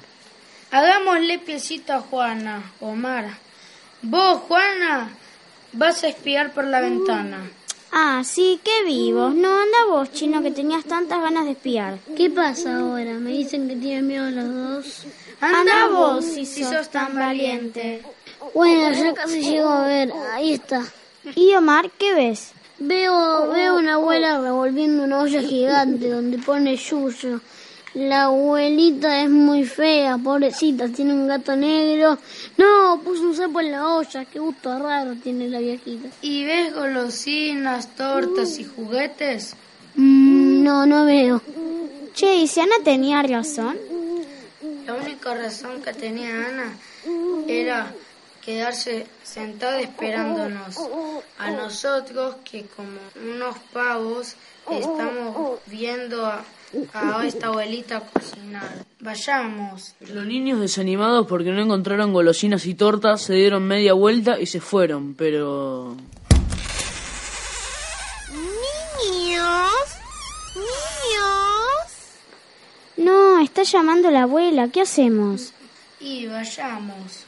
Hagámosle 0.70 1.38
piecito 1.40 1.92
a 1.92 2.00
Juana, 2.00 2.72
Omar. 2.80 3.28
Vos, 4.00 4.40
Juana, 4.48 5.10
vas 5.74 6.04
a 6.04 6.08
espiar 6.08 6.54
por 6.54 6.64
la 6.64 6.80
ventana. 6.80 7.50
Ah, 7.92 8.22
sí, 8.24 8.60
qué 8.64 8.82
vivos. 8.86 9.34
No, 9.34 9.60
anda 9.60 9.84
vos, 9.90 10.10
chino, 10.10 10.40
que 10.42 10.52
tenías 10.52 10.86
tantas 10.86 11.20
ganas 11.20 11.44
de 11.44 11.50
espiar. 11.50 11.98
¿Qué 12.16 12.30
pasa 12.30 12.78
ahora? 12.78 13.12
Me 13.12 13.32
dicen 13.32 13.68
que 13.68 13.76
tienen 13.76 14.06
miedo 14.06 14.30
los 14.30 14.54
dos. 14.54 15.06
Anda 15.42 15.88
vos, 15.88 16.24
si 16.24 16.46
sos 16.46 16.88
tan 16.88 17.14
valiente. 17.14 18.02
Bueno, 18.54 18.90
ya 18.92 19.12
casi 19.12 19.42
llego 19.42 19.68
a 19.68 19.86
ver. 19.86 20.14
Ahí 20.32 20.54
está. 20.54 20.82
¿Y 21.34 21.52
Omar, 21.52 21.90
qué 21.98 22.14
ves? 22.14 22.54
Veo, 22.80 23.50
veo 23.50 23.76
una 23.76 23.94
abuela 23.94 24.40
revolviendo 24.40 25.02
una 25.02 25.20
olla 25.20 25.42
gigante 25.42 26.08
donde 26.08 26.38
pone 26.38 26.76
yuyo. 26.76 27.40
La 27.94 28.24
abuelita 28.24 29.22
es 29.22 29.30
muy 29.30 29.64
fea, 29.64 30.16
pobrecita, 30.18 30.88
tiene 30.88 31.12
un 31.12 31.26
gato 31.26 31.56
negro. 31.56 32.18
No, 32.56 33.00
puso 33.02 33.22
un 33.22 33.34
sapo 33.34 33.60
en 33.60 33.72
la 33.72 33.96
olla, 33.96 34.24
qué 34.26 34.38
gusto 34.38 34.78
raro 34.78 35.16
tiene 35.16 35.48
la 35.48 35.58
viejita. 35.58 36.08
¿Y 36.22 36.44
ves 36.44 36.72
golosinas, 36.72 37.96
tortas 37.96 38.58
y 38.60 38.64
juguetes? 38.64 39.56
Mm, 39.96 40.62
no, 40.62 40.86
no 40.86 41.04
veo. 41.04 41.42
Che, 42.14 42.36
¿y 42.36 42.46
si 42.46 42.60
Ana 42.60 42.76
tenía 42.84 43.22
razón? 43.22 43.76
La 44.86 44.94
única 44.94 45.34
razón 45.34 45.82
que 45.82 45.92
tenía 45.92 46.28
Ana 46.28 46.76
era 47.48 47.92
quedarse 48.48 49.06
sentada 49.22 49.78
esperándonos 49.78 50.78
a 51.36 51.50
nosotros 51.50 52.36
que 52.50 52.64
como 52.64 52.98
unos 53.22 53.58
pavos 53.74 54.36
estamos 54.70 55.60
viendo 55.66 56.24
a, 56.24 56.42
a 56.94 57.26
esta 57.26 57.48
abuelita 57.48 58.00
cocinar. 58.00 58.86
Vayamos. 59.00 59.94
Los 60.00 60.24
niños 60.24 60.60
desanimados 60.60 61.26
porque 61.26 61.50
no 61.50 61.60
encontraron 61.60 62.14
golosinas 62.14 62.64
y 62.64 62.72
tortas 62.72 63.20
se 63.20 63.34
dieron 63.34 63.64
media 63.64 63.92
vuelta 63.92 64.40
y 64.40 64.46
se 64.46 64.62
fueron, 64.62 65.12
pero... 65.12 65.94
Niños, 68.32 69.68
niños. 70.54 71.92
No, 72.96 73.40
está 73.40 73.62
llamando 73.64 74.10
la 74.10 74.22
abuela. 74.22 74.68
¿Qué 74.68 74.80
hacemos? 74.80 75.52
Y 76.00 76.26
vayamos. 76.28 77.26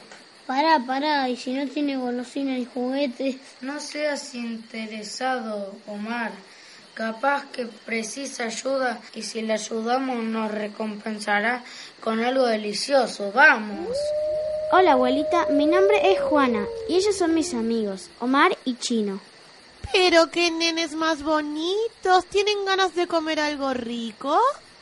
Pará, 0.51 0.79
pará, 0.85 1.29
y 1.29 1.37
si 1.37 1.53
no 1.53 1.65
tiene 1.65 1.95
golosinas 1.95 2.59
y 2.59 2.65
juguetes. 2.65 3.37
No 3.61 3.79
seas 3.79 4.35
interesado, 4.35 5.73
Omar. 5.87 6.33
Capaz 6.93 7.45
que 7.53 7.67
precisa 7.67 8.43
ayuda 8.43 8.99
y 9.15 9.21
si 9.23 9.43
le 9.43 9.53
ayudamos 9.53 10.21
nos 10.25 10.51
recompensará 10.51 11.63
con 12.01 12.19
algo 12.19 12.45
delicioso. 12.47 13.31
Vamos. 13.31 13.95
Hola, 14.73 14.91
abuelita. 14.91 15.47
Mi 15.51 15.67
nombre 15.67 16.11
es 16.11 16.19
Juana 16.19 16.65
y 16.89 16.95
ellos 16.95 17.15
son 17.15 17.33
mis 17.33 17.53
amigos, 17.53 18.09
Omar 18.19 18.57
y 18.65 18.75
Chino. 18.75 19.21
Pero 19.93 20.31
qué 20.31 20.51
nenes 20.51 20.95
más 20.95 21.23
bonitos. 21.23 22.25
¿Tienen 22.25 22.65
ganas 22.65 22.93
de 22.93 23.07
comer 23.07 23.39
algo 23.39 23.73
rico? 23.73 24.37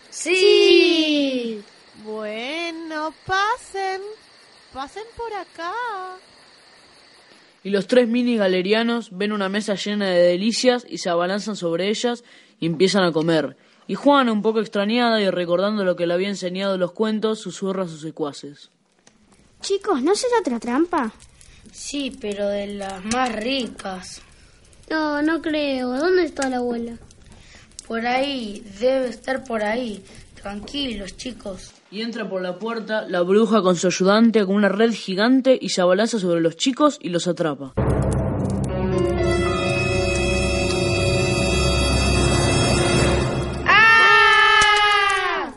Sí. 0.09 1.63
Bueno, 2.03 3.13
pasen. 3.27 4.01
Pasen 4.73 5.03
por 5.17 5.33
acá. 5.33 5.73
Y 7.63 7.71
los 7.71 7.87
tres 7.87 8.07
mini 8.07 8.37
galerianos 8.37 9.09
ven 9.11 9.31
una 9.31 9.49
mesa 9.49 9.75
llena 9.75 10.09
de 10.09 10.21
delicias 10.21 10.85
y 10.87 10.99
se 10.99 11.09
abalanzan 11.09 11.55
sobre 11.55 11.89
ellas 11.89 12.23
y 12.59 12.67
empiezan 12.67 13.03
a 13.03 13.11
comer. 13.11 13.57
Y 13.87 13.95
Juana, 13.95 14.31
un 14.31 14.41
poco 14.41 14.59
extrañada 14.59 15.19
y 15.19 15.29
recordando 15.29 15.83
lo 15.83 15.95
que 15.95 16.05
le 16.05 16.13
había 16.13 16.29
enseñado 16.29 16.77
los 16.77 16.91
cuentos, 16.91 17.39
susurra 17.39 17.83
a 17.83 17.87
sus 17.87 18.01
secuaces. 18.01 18.69
Chicos, 19.61 20.01
¿no 20.03 20.15
será 20.15 20.39
otra 20.39 20.59
trampa? 20.59 21.11
Sí, 21.71 22.15
pero 22.21 22.47
de 22.47 22.67
las 22.67 23.03
más 23.05 23.35
ricas. 23.35 24.21
No, 24.89 25.21
no 25.21 25.41
creo. 25.41 25.89
¿Dónde 25.89 26.25
está 26.25 26.49
la 26.49 26.57
abuela? 26.57 26.97
Por 27.87 28.05
ahí, 28.05 28.63
debe 28.79 29.09
estar 29.09 29.43
por 29.43 29.63
ahí. 29.63 30.03
Tranquilos, 30.35 31.17
chicos. 31.17 31.73
Y 31.91 32.01
entra 32.01 32.29
por 32.29 32.41
la 32.41 32.59
puerta 32.59 33.07
la 33.07 33.21
bruja 33.21 33.63
con 33.63 33.75
su 33.75 33.87
ayudante 33.87 34.45
con 34.45 34.55
una 34.55 34.69
red 34.69 34.91
gigante 34.91 35.57
y 35.59 35.69
se 35.69 35.81
abalaza 35.81 36.19
sobre 36.19 36.39
los 36.39 36.55
chicos 36.55 36.99
y 37.01 37.09
los 37.09 37.27
atrapa. 37.27 37.73
¡Ah! 43.65 45.51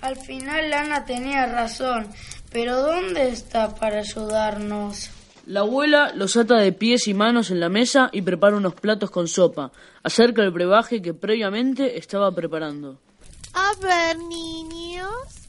Al 0.00 0.16
final 0.16 0.70
Lana 0.70 1.04
tenía 1.04 1.46
razón, 1.46 2.06
pero 2.52 2.80
¿dónde 2.80 3.30
está 3.30 3.74
para 3.74 3.98
ayudarnos? 3.98 5.10
La 5.46 5.60
abuela 5.60 6.12
los 6.14 6.36
ata 6.36 6.56
de 6.56 6.72
pies 6.72 7.08
y 7.08 7.14
manos 7.14 7.50
en 7.50 7.58
la 7.58 7.68
mesa 7.68 8.08
y 8.12 8.22
prepara 8.22 8.56
unos 8.56 8.74
platos 8.74 9.10
con 9.10 9.26
sopa. 9.26 9.72
Acerca 10.04 10.42
el 10.42 10.52
brebaje 10.52 11.02
que 11.02 11.14
previamente 11.14 11.98
estaba 11.98 12.32
preparando. 12.32 13.00
A 13.52 13.72
ver, 13.82 14.18
niños 14.18 15.43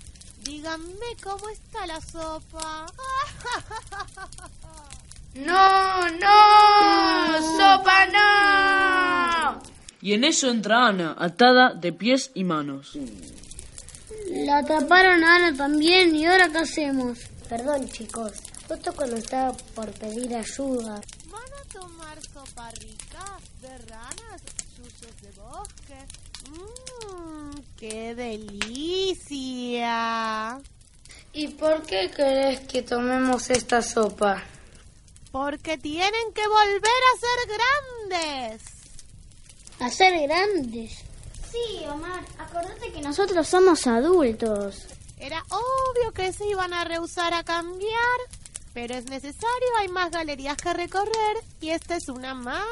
díganme 0.46 1.10
cómo 1.22 1.50
está 1.50 1.86
la 1.88 2.00
sopa. 2.00 2.86
¡No, 5.34 6.10
no! 6.12 7.58
¡Sopa 7.58 8.06
no! 8.16 9.62
Y 10.02 10.14
en 10.14 10.24
eso 10.24 10.50
entra 10.50 10.88
Ana, 10.88 11.16
atada 11.18 11.74
de 11.74 11.92
pies 11.92 12.32
y 12.36 12.44
manos. 12.44 12.98
La 14.30 14.64
taparon 14.64 15.24
a 15.24 15.36
Ana 15.36 15.58
también 15.58 16.16
y 16.16 16.26
ahora 16.26 16.50
qué 16.50 16.60
hacemos. 16.60 17.20
Perdón, 17.50 17.90
chicos. 17.90 18.34
Justo 18.68 18.94
cuando 18.96 19.16
estaba 19.18 19.52
por 19.74 19.92
pedir 19.92 20.36
ayuda. 20.36 21.02
¿Van 21.30 21.54
a 21.62 21.64
tomar 21.74 22.22
sopa 22.22 22.70
rica 22.72 23.38
de 23.62 23.78
ranas, 23.90 24.42
chuchos 24.76 25.22
de 25.22 25.32
bosque? 25.32 26.06
Mmm, 26.52 27.60
qué 27.78 28.16
delicia. 28.16 29.88
¿Y 31.34 31.48
por 31.50 31.84
qué 31.84 32.10
querés 32.12 32.62
que 32.62 32.82
tomemos 32.82 33.50
esta 33.50 33.82
sopa? 33.82 34.42
Porque 35.32 35.78
tienen 35.78 36.32
que 36.34 36.48
volver 36.48 37.02
a 37.12 37.18
ser 37.20 37.38
grandes. 38.10 38.62
¿A 39.80 39.90
ser 39.90 40.28
grandes? 40.28 41.04
Sí, 41.52 41.86
Omar, 41.88 42.24
acordate 42.38 42.92
que 42.92 43.02
nosotros 43.02 43.48
somos 43.48 43.86
adultos. 43.88 44.88
Era 45.18 45.44
obvio 45.50 46.12
que 46.14 46.32
se 46.34 46.48
iban 46.48 46.74
a 46.74 46.84
rehusar 46.84 47.34
a 47.34 47.44
cambiar, 47.44 48.20
pero 48.74 48.96
es 48.96 49.06
necesario, 49.06 49.78
hay 49.80 49.88
más 49.88 50.12
galerías 50.12 50.58
que 50.58 50.74
recorrer 50.74 51.38
y 51.62 51.70
esta 51.70 51.96
es 51.96 52.10
una 52.10 52.34
más. 52.34 52.66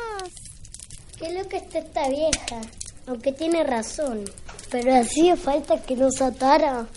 Qué 1.18 1.32
loca 1.34 1.58
está 1.58 1.80
esta 1.80 2.10
vieja, 2.10 2.62
aunque 3.08 3.32
tiene 3.32 3.64
razón, 3.64 4.26
pero 4.74 4.96
hacía 4.96 5.38
falta 5.38 5.84
que 5.84 5.96
nos 5.96 6.20
atara. 6.20 6.88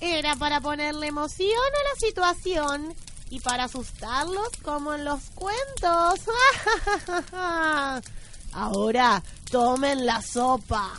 Era 0.00 0.34
para 0.34 0.60
ponerle 0.60 1.06
emoción 1.06 1.48
a 1.48 1.84
la 1.88 2.08
situación 2.08 2.94
y 3.30 3.38
para 3.38 3.64
asustarlos 3.64 4.48
como 4.64 4.94
en 4.94 5.04
los 5.04 5.30
cuentos. 5.30 6.20
Ahora 8.52 9.22
tomen 9.52 10.04
la 10.04 10.20
sopa. 10.20 10.90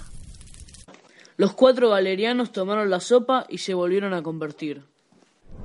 Los 1.36 1.52
cuatro 1.56 1.90
valerianos 1.90 2.54
tomaron 2.54 2.90
la 2.90 3.02
sopa 3.02 3.46
y 3.50 3.58
se 3.58 3.74
volvieron 3.74 4.14
a 4.14 4.24
convertir. 4.24 4.86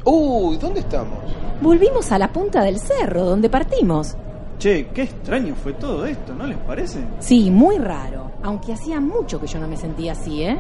Uy, 0.05 0.57
¿dónde 0.57 0.81
estamos? 0.81 1.21
Volvimos 1.63 2.11
a 2.11 2.19
la 2.19 2.33
punta 2.33 2.65
del 2.65 2.81
cerro, 2.81 3.25
donde 3.25 3.49
partimos. 3.49 4.17
Che, 4.59 4.89
qué 4.95 5.03
extraño 5.03 5.55
fue 5.55 5.75
todo 5.75 6.07
esto, 6.07 6.35
¿no 6.35 6.47
les 6.47 6.57
parece? 6.59 7.01
Sí, 7.19 7.51
muy 7.51 7.79
raro. 7.79 8.31
Aunque 8.43 8.73
hacía 8.73 9.01
mucho 9.01 9.41
que 9.41 9.47
yo 9.47 9.59
no 9.59 9.69
me 9.69 9.77
sentía 9.77 10.13
así, 10.13 10.43
¿eh? 10.45 10.59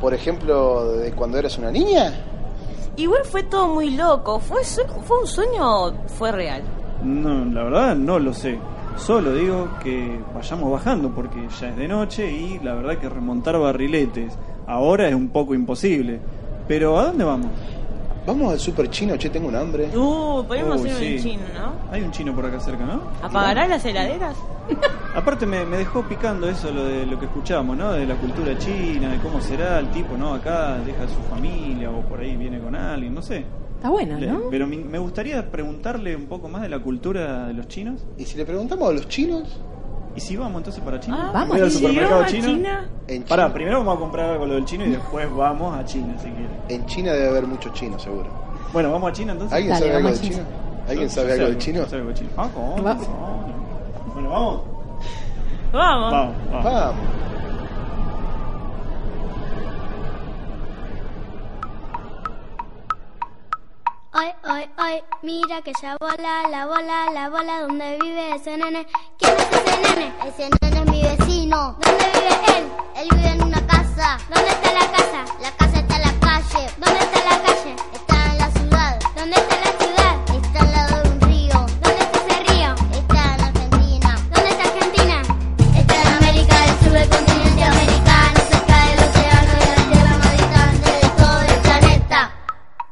Por 0.00 0.12
ejemplo, 0.12 0.92
de 0.92 1.12
cuando 1.12 1.38
eras 1.38 1.56
una 1.58 1.70
niña. 1.70 2.12
Igual 2.96 3.24
fue 3.24 3.44
todo 3.44 3.68
muy 3.68 3.90
loco. 3.90 4.38
¿Fue, 4.38 4.62
fue 4.64 5.20
un 5.20 5.26
sueño 5.26 5.86
o 5.86 5.92
fue 6.08 6.30
real? 6.30 6.62
No, 7.02 7.44
la 7.46 7.64
verdad 7.64 7.96
no 7.96 8.18
lo 8.18 8.34
sé. 8.34 8.58
Solo 8.96 9.32
digo 9.34 9.68
que 9.82 10.20
vayamos 10.34 10.70
bajando 10.70 11.10
porque 11.10 11.48
ya 11.58 11.68
es 11.70 11.76
de 11.76 11.88
noche 11.88 12.30
y 12.30 12.58
la 12.58 12.74
verdad 12.74 12.98
que 12.98 13.08
remontar 13.08 13.58
barriletes 13.58 14.36
ahora 14.66 15.08
es 15.08 15.14
un 15.14 15.30
poco 15.30 15.54
imposible. 15.54 16.20
Pero 16.68 16.98
¿a 16.98 17.06
dónde 17.06 17.24
vamos? 17.24 17.50
Vamos 18.26 18.52
al 18.52 18.60
super 18.60 18.88
chino, 18.88 19.16
che, 19.16 19.30
tengo 19.30 19.48
un 19.48 19.56
hambre. 19.56 19.86
Uh, 19.96 20.44
podemos 20.46 20.80
Uy, 20.80 20.88
ir 20.90 20.94
sí. 20.96 21.04
en 21.06 21.18
chino, 21.22 21.42
¿no? 21.58 21.72
Hay 21.90 22.02
un 22.02 22.10
chino 22.12 22.32
por 22.34 22.46
acá 22.46 22.60
cerca, 22.60 22.84
¿no? 22.84 23.02
¿Apagará 23.20 23.66
las 23.66 23.84
heladeras? 23.84 24.36
Aparte 25.16 25.44
me, 25.44 25.64
me 25.64 25.76
dejó 25.78 26.02
picando 26.02 26.48
eso 26.48 26.70
lo 26.70 26.84
de 26.84 27.04
lo 27.04 27.18
que 27.18 27.24
escuchamos, 27.26 27.76
¿no? 27.76 27.92
De 27.92 28.06
la 28.06 28.14
cultura 28.14 28.56
china, 28.58 29.10
de 29.10 29.18
cómo 29.18 29.40
será 29.40 29.80
el 29.80 29.90
tipo, 29.90 30.16
¿no? 30.16 30.34
Acá 30.34 30.78
deja 30.86 31.02
a 31.02 31.08
su 31.08 31.20
familia 31.28 31.90
o 31.90 32.00
por 32.02 32.20
ahí 32.20 32.36
viene 32.36 32.60
con 32.60 32.76
alguien, 32.76 33.12
no 33.12 33.22
sé. 33.22 33.44
Está 33.76 33.90
buena, 33.90 34.16
Le- 34.18 34.28
¿no? 34.28 34.40
Pero 34.50 34.68
mi- 34.68 34.76
me 34.76 34.98
gustaría 35.00 35.50
preguntarle 35.50 36.14
un 36.14 36.26
poco 36.26 36.48
más 36.48 36.62
de 36.62 36.68
la 36.68 36.78
cultura 36.78 37.48
de 37.48 37.54
los 37.54 37.66
chinos. 37.66 38.04
¿Y 38.16 38.24
si 38.24 38.38
le 38.38 38.44
preguntamos 38.44 38.88
a 38.88 38.92
los 38.92 39.08
chinos? 39.08 39.58
¿Y 40.14 40.20
si 40.20 40.36
vamos 40.36 40.58
entonces 40.58 40.82
para 40.82 41.00
China? 41.00 41.16
Ah, 41.28 41.30
vamos 41.32 41.56
al 41.56 41.68
China. 41.68 41.70
supermercado 41.70 42.22
¿A 42.22 42.26
chino. 42.26 42.46
China? 42.46 42.88
En 43.08 43.22
Pará, 43.22 43.44
China. 43.44 43.54
primero 43.54 43.78
vamos 43.78 43.96
a 43.96 43.98
comprar 44.00 44.30
algo 44.30 44.46
lo 44.46 44.54
del 44.54 44.64
chino 44.66 44.84
y 44.84 44.90
después 44.90 45.34
vamos 45.34 45.74
a 45.78 45.84
China, 45.84 46.14
si 46.18 46.28
quieres. 46.30 46.50
En 46.68 46.86
China 46.86 47.12
debe 47.12 47.28
haber 47.28 47.46
muchos 47.46 47.72
chinos, 47.72 48.02
seguro. 48.02 48.26
Bueno, 48.72 48.92
vamos 48.92 49.10
a 49.10 49.12
China 49.12 49.32
entonces. 49.32 49.54
¿Alguien 49.56 49.72
Dale, 49.74 49.86
sabe 49.86 49.96
algo 49.96 50.08
de 50.10 50.20
chino? 50.20 50.34
China. 50.36 50.46
¿Alguien 50.88 51.10
sabe 51.10 51.32
algo 51.32 51.46
de 51.48 51.58
chino? 51.58 51.82
algo 51.92 52.08
de 52.08 52.14
chino. 52.14 52.30
Ah, 52.36 52.48
¿cómo? 52.54 52.82
Va- 52.82 52.94
No. 52.94 54.12
Bueno, 54.14 54.30
vamos. 54.30 54.60
Vamos. 55.72 56.12
Vamos, 56.12 56.34
vamos. 56.64 56.94
Ay, 64.14 64.30
ay, 64.42 64.70
ay, 64.76 65.02
mira 65.22 65.62
que 65.62 65.72
ya 65.80 65.96
bola, 65.98 66.46
la 66.50 66.66
bola, 66.66 67.10
la 67.14 67.30
bola, 67.30 67.62
¿dónde 67.62 67.96
vive 67.98 68.34
ese 68.34 68.58
nene? 68.58 68.86
¿Quién 69.18 69.32
es 69.38 69.48
ese 69.50 69.80
nene? 69.80 70.12
Ese 70.26 70.50
nene 70.60 70.80
es 70.80 70.90
mi 70.90 71.02
vecino. 71.02 71.78
¿Dónde 71.80 72.04
vive 72.12 72.58
él? 72.58 72.64
Él 72.94 73.08
vive 73.10 73.28
en 73.28 73.42
una 73.42 73.66
casa. 73.66 74.18
¿Dónde 74.28 74.50
está 74.50 74.72
la 74.74 74.92
casa? 74.92 75.24
La 75.40 75.50
casa 75.52 75.71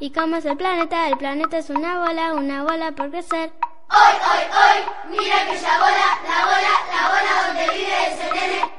¿Y 0.02 0.12
cómo 0.12 0.36
es 0.36 0.46
el 0.46 0.56
planeta? 0.56 1.08
El 1.08 1.18
planeta 1.18 1.58
es 1.58 1.68
una 1.68 1.98
bola, 1.98 2.32
una 2.32 2.62
bola 2.64 2.92
por 2.92 3.10
crecer. 3.10 3.52
Hoy, 3.90 4.14
hoy, 4.30 4.44
hoy, 4.48 5.18
mira 5.18 5.44
que 5.44 5.58
ya 5.58 5.76
bola, 5.78 6.18
la 6.24 6.46
bola, 6.46 6.74
la 6.90 7.08
bola 7.08 7.46
donde 7.46 7.74
vive 7.74 8.06
ese 8.08 8.32
nene. 8.32 8.69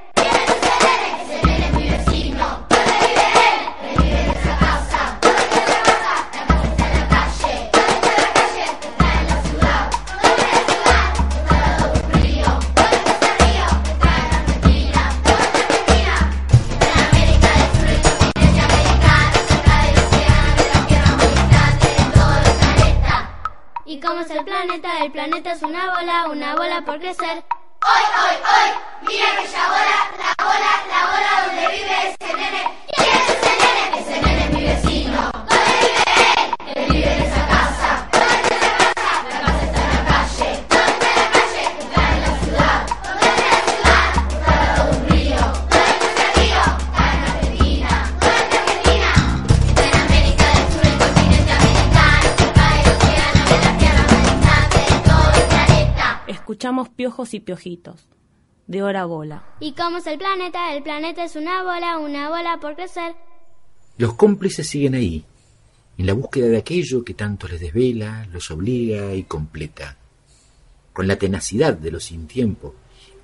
El 25.01 25.11
planeta 25.11 25.53
es 25.53 25.63
una 25.63 25.95
bola, 25.95 26.27
una 26.29 26.55
bola 26.55 26.81
por 26.85 26.99
crecer. 26.99 27.43
Hoy, 27.81 28.03
hoy, 28.21 28.35
hoy, 28.35 29.07
mira 29.07 29.25
que 29.35 29.47
ya 29.47 29.67
bola, 29.67 30.11
la 30.19 30.45
bola, 30.45 30.71
la 30.91 31.05
bola 31.07 31.47
donde 31.47 31.67
vive 31.75 32.09
ese 32.09 32.33
nene. 32.35 32.80
Escuchamos 56.61 56.89
piojos 56.89 57.33
y 57.33 57.39
piojitos. 57.39 58.07
De 58.67 58.83
hora 58.83 59.05
bola. 59.05 59.43
¿Y 59.59 59.71
cómo 59.71 59.97
es 59.97 60.05
el 60.05 60.19
planeta? 60.19 60.75
El 60.75 60.83
planeta 60.83 61.23
es 61.23 61.35
una 61.35 61.63
bola, 61.63 61.97
una 61.97 62.29
bola 62.29 62.59
por 62.61 62.75
crecer. 62.75 63.15
Los 63.97 64.13
cómplices 64.13 64.67
siguen 64.67 64.93
ahí, 64.93 65.25
en 65.97 66.05
la 66.05 66.13
búsqueda 66.13 66.49
de 66.49 66.57
aquello 66.57 67.03
que 67.03 67.15
tanto 67.15 67.47
les 67.47 67.61
desvela, 67.61 68.27
los 68.31 68.51
obliga 68.51 69.15
y 69.15 69.23
completa, 69.23 69.97
con 70.93 71.07
la 71.07 71.15
tenacidad 71.15 71.73
de 71.73 71.89
los 71.89 72.03
sin 72.03 72.27
tiempo 72.27 72.75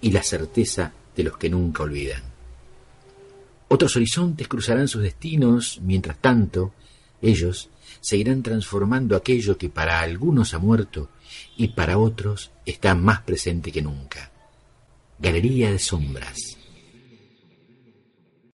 y 0.01 0.09
la 0.09 0.23
certeza 0.23 0.91
de 1.15 1.23
los 1.23 1.37
que 1.37 1.51
nunca 1.51 1.83
olvidan. 1.83 2.23
Otros 3.67 3.95
horizontes 3.97 4.47
cruzarán 4.47 4.87
sus 4.87 5.03
destinos, 5.03 5.79
mientras 5.83 6.17
tanto, 6.17 6.73
ellos 7.21 7.69
seguirán 8.01 8.41
transformando 8.41 9.15
aquello 9.15 9.59
que 9.59 9.69
para 9.69 9.99
algunos 9.99 10.55
ha 10.55 10.57
muerto 10.57 11.09
y 11.55 11.69
para 11.69 11.97
otros 11.97 12.51
está 12.65 12.95
más 12.95 13.21
presente 13.21 13.71
que 13.71 13.81
nunca. 13.81 14.31
Galería 15.19 15.71
de 15.71 15.79
sombras. 15.79 16.56